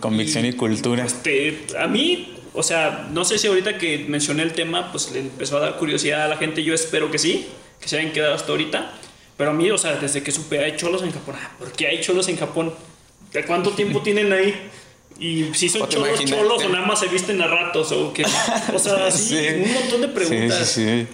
convicción 0.00 0.44
y, 0.44 0.52
cultura. 0.52 1.04
Este, 1.04 1.66
a 1.78 1.86
mí, 1.86 2.34
o 2.54 2.62
sea, 2.62 3.08
no 3.12 3.24
sé 3.24 3.38
si 3.38 3.46
ahorita 3.46 3.78
que 3.78 4.04
mencioné 4.08 4.42
el 4.42 4.52
tema, 4.52 4.90
pues 4.90 5.10
le 5.12 5.20
empezó 5.20 5.56
a 5.58 5.60
dar 5.60 5.76
curiosidad 5.76 6.24
a 6.24 6.28
la 6.28 6.36
gente, 6.36 6.62
yo 6.62 6.74
espero 6.74 7.10
que 7.10 7.18
sí, 7.18 7.46
que 7.80 7.88
se 7.88 7.98
hayan 7.98 8.12
quedado 8.12 8.34
hasta 8.34 8.50
ahorita. 8.50 8.92
Pero 9.36 9.50
a 9.50 9.54
mí, 9.54 9.70
o 9.70 9.78
sea, 9.78 9.96
desde 9.96 10.22
que 10.22 10.30
supe, 10.30 10.62
hay 10.62 10.76
cholos 10.76 11.02
en 11.02 11.10
Japón. 11.10 11.34
Ah, 11.38 11.50
¿Por 11.58 11.72
qué 11.72 11.88
hay 11.88 12.00
cholos 12.00 12.28
en 12.28 12.36
Japón? 12.36 12.72
¿De 13.32 13.44
cuánto 13.44 13.70
tiempo 13.70 14.00
tienen 14.04 14.32
ahí? 14.32 14.54
Y 15.18 15.54
si 15.54 15.68
son 15.68 15.88
cholos, 15.88 16.24
cholos 16.24 16.64
o 16.64 16.68
nada 16.68 16.86
más 16.86 17.00
se 17.00 17.06
visten 17.06 17.40
a 17.40 17.46
ratos 17.46 17.92
o 17.92 18.12
qué. 18.12 18.24
O 18.74 18.78
sea, 18.78 19.10
sí, 19.10 19.36
un 19.36 19.72
montón 19.72 20.00
de 20.00 20.08
preguntas. 20.08 20.68
Sí, 20.68 20.84
sí, 20.84 21.06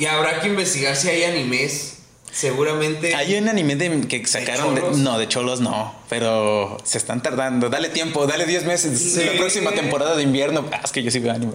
y 0.00 0.06
habrá 0.06 0.40
que 0.40 0.48
investigar 0.48 0.96
si 0.96 1.08
hay 1.08 1.24
animes. 1.24 1.98
Seguramente. 2.32 3.14
Hay 3.14 3.34
un 3.34 3.48
anime 3.48 3.74
de, 3.76 4.06
que 4.06 4.24
sacaron 4.26 4.74
de, 4.74 4.82
no, 4.98 5.18
de 5.18 5.28
cholos 5.28 5.60
no, 5.60 5.94
pero 6.08 6.78
se 6.84 6.96
están 6.96 7.22
tardando. 7.22 7.68
Dale 7.68 7.88
tiempo, 7.88 8.26
dale 8.26 8.46
10 8.46 8.64
meses. 8.64 9.16
La 9.16 9.32
próxima 9.32 9.72
temporada 9.72 10.16
de 10.16 10.22
invierno. 10.22 10.64
Ah, 10.72 10.80
es 10.84 10.92
que 10.92 11.02
yo 11.02 11.10
sí 11.10 11.18
veo 11.18 11.32
anime. 11.32 11.52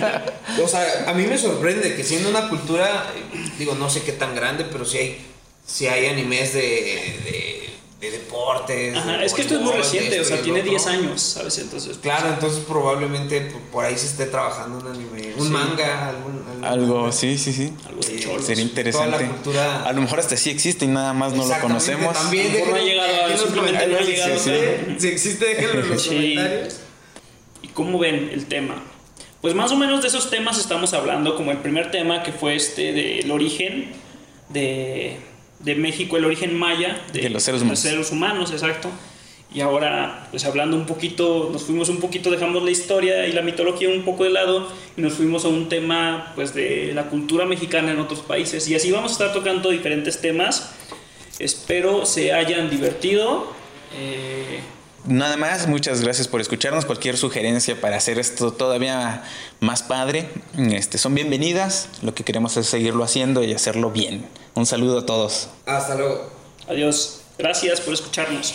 o 0.62 0.68
sea, 0.68 1.04
a 1.06 1.14
mí 1.14 1.24
me 1.24 1.38
sorprende 1.38 1.94
que 1.94 2.02
siendo 2.04 2.28
una 2.30 2.48
cultura, 2.48 3.06
digo, 3.58 3.74
no 3.76 3.88
sé 3.88 4.02
qué 4.02 4.12
tan 4.12 4.34
grande, 4.34 4.66
pero 4.70 4.84
sí 4.84 4.98
hay 4.98 5.18
si 5.68 5.86
hay 5.86 6.06
animes 6.06 6.54
de, 6.54 6.60
de, 6.60 7.67
deportes. 8.00 8.96
Ajá, 8.96 9.24
es 9.24 9.34
que 9.34 9.42
esto 9.42 9.56
es 9.56 9.60
muy 9.60 9.72
reciente, 9.72 10.20
o 10.20 10.24
sea, 10.24 10.40
tiene 10.40 10.62
10 10.62 10.86
años, 10.86 11.20
¿sabes? 11.20 11.58
Entonces, 11.58 11.88
pues, 11.88 11.98
claro, 11.98 12.28
entonces 12.28 12.64
probablemente 12.66 13.40
por 13.72 13.84
ahí 13.84 13.98
se 13.98 14.06
esté 14.06 14.26
trabajando 14.26 14.78
un 14.78 14.86
anime, 14.86 15.34
un 15.36 15.50
manga, 15.50 16.10
algún, 16.10 16.64
algo, 16.64 17.10
sí, 17.10 17.36
sí, 17.36 17.52
sí. 17.52 17.72
Algo 17.88 18.00
de 18.00 18.42
Sería 18.42 18.62
interesante. 18.62 19.26
Cultura... 19.26 19.84
A 19.84 19.92
lo 19.92 20.00
mejor 20.00 20.20
hasta 20.20 20.36
sí 20.36 20.50
existe 20.50 20.84
y 20.84 20.88
nada 20.88 21.12
más 21.12 21.32
no 21.32 21.44
lo 21.44 21.60
conocemos. 21.60 22.14
También 22.14 22.52
no 22.68 22.74
ha 22.76 22.78
llegado, 22.78 23.36
simplemente 23.36 23.86
no 23.88 23.98
ha 23.98 24.00
llegado. 24.00 24.38
Si 24.38 25.08
existe, 25.08 25.44
déjenlo 25.46 25.80
en 25.80 25.90
los 25.90 26.06
comentarios. 26.06 26.76
¿Y 27.62 27.68
cómo 27.68 27.98
ven 27.98 28.30
el 28.32 28.46
tema? 28.46 28.82
Pues 29.40 29.54
más 29.54 29.72
o 29.72 29.76
menos 29.76 30.02
de 30.02 30.08
esos 30.08 30.30
temas 30.30 30.58
estamos 30.58 30.94
hablando, 30.94 31.36
como 31.36 31.50
el 31.50 31.58
primer 31.58 31.90
tema 31.90 32.22
que 32.22 32.32
fue 32.32 32.54
este 32.54 32.92
del 32.92 33.30
origen 33.30 33.92
de 34.48 35.18
de 35.60 35.74
México, 35.74 36.16
el 36.16 36.24
origen 36.24 36.56
maya 36.56 37.02
de, 37.12 37.28
los, 37.30 37.42
seres 37.42 37.62
humanos. 37.62 37.78
seres 37.80 38.12
humanos, 38.12 38.52
exacto. 38.52 38.90
Y 39.52 39.60
ahora, 39.60 40.28
pues 40.30 40.44
hablando 40.44 40.76
un 40.76 40.84
poquito, 40.84 41.48
nos 41.50 41.62
fuimos 41.62 41.88
un 41.88 42.00
poquito, 42.00 42.30
dejamos 42.30 42.62
la 42.62 42.70
historia 42.70 43.26
y 43.26 43.32
la 43.32 43.40
mitología 43.40 43.88
un 43.88 44.02
poco 44.02 44.24
de 44.24 44.30
lado 44.30 44.68
y 44.96 45.00
nos 45.00 45.14
fuimos 45.14 45.46
a 45.46 45.48
un 45.48 45.70
tema, 45.70 46.32
pues, 46.34 46.54
de 46.54 46.92
la 46.94 47.04
cultura 47.04 47.46
mexicana 47.46 47.92
en 47.92 47.98
otros 47.98 48.20
países. 48.20 48.68
Y 48.68 48.74
así 48.74 48.90
vamos 48.90 49.12
a 49.12 49.14
estar 49.14 49.32
tocando 49.32 49.70
diferentes 49.70 50.20
temas. 50.20 50.74
Espero 51.38 52.04
se 52.04 52.34
hayan 52.34 52.68
divertido. 52.68 53.50
Eh, 53.94 54.60
Nada 55.06 55.36
más, 55.36 55.66
muchas 55.66 56.02
gracias 56.02 56.28
por 56.28 56.40
escucharnos. 56.40 56.84
Cualquier 56.84 57.16
sugerencia 57.16 57.80
para 57.80 57.96
hacer 57.96 58.18
esto 58.18 58.52
todavía 58.52 59.22
más 59.60 59.82
padre, 59.82 60.28
este, 60.56 60.98
son 60.98 61.14
bienvenidas. 61.14 61.88
Lo 62.02 62.14
que 62.14 62.24
queremos 62.24 62.56
es 62.56 62.66
seguirlo 62.66 63.04
haciendo 63.04 63.42
y 63.42 63.52
hacerlo 63.52 63.90
bien. 63.90 64.26
Un 64.54 64.66
saludo 64.66 64.98
a 64.98 65.06
todos. 65.06 65.48
Hasta 65.66 65.94
luego. 65.94 66.30
Adiós. 66.68 67.20
Gracias 67.38 67.80
por 67.80 67.94
escucharnos. 67.94 68.54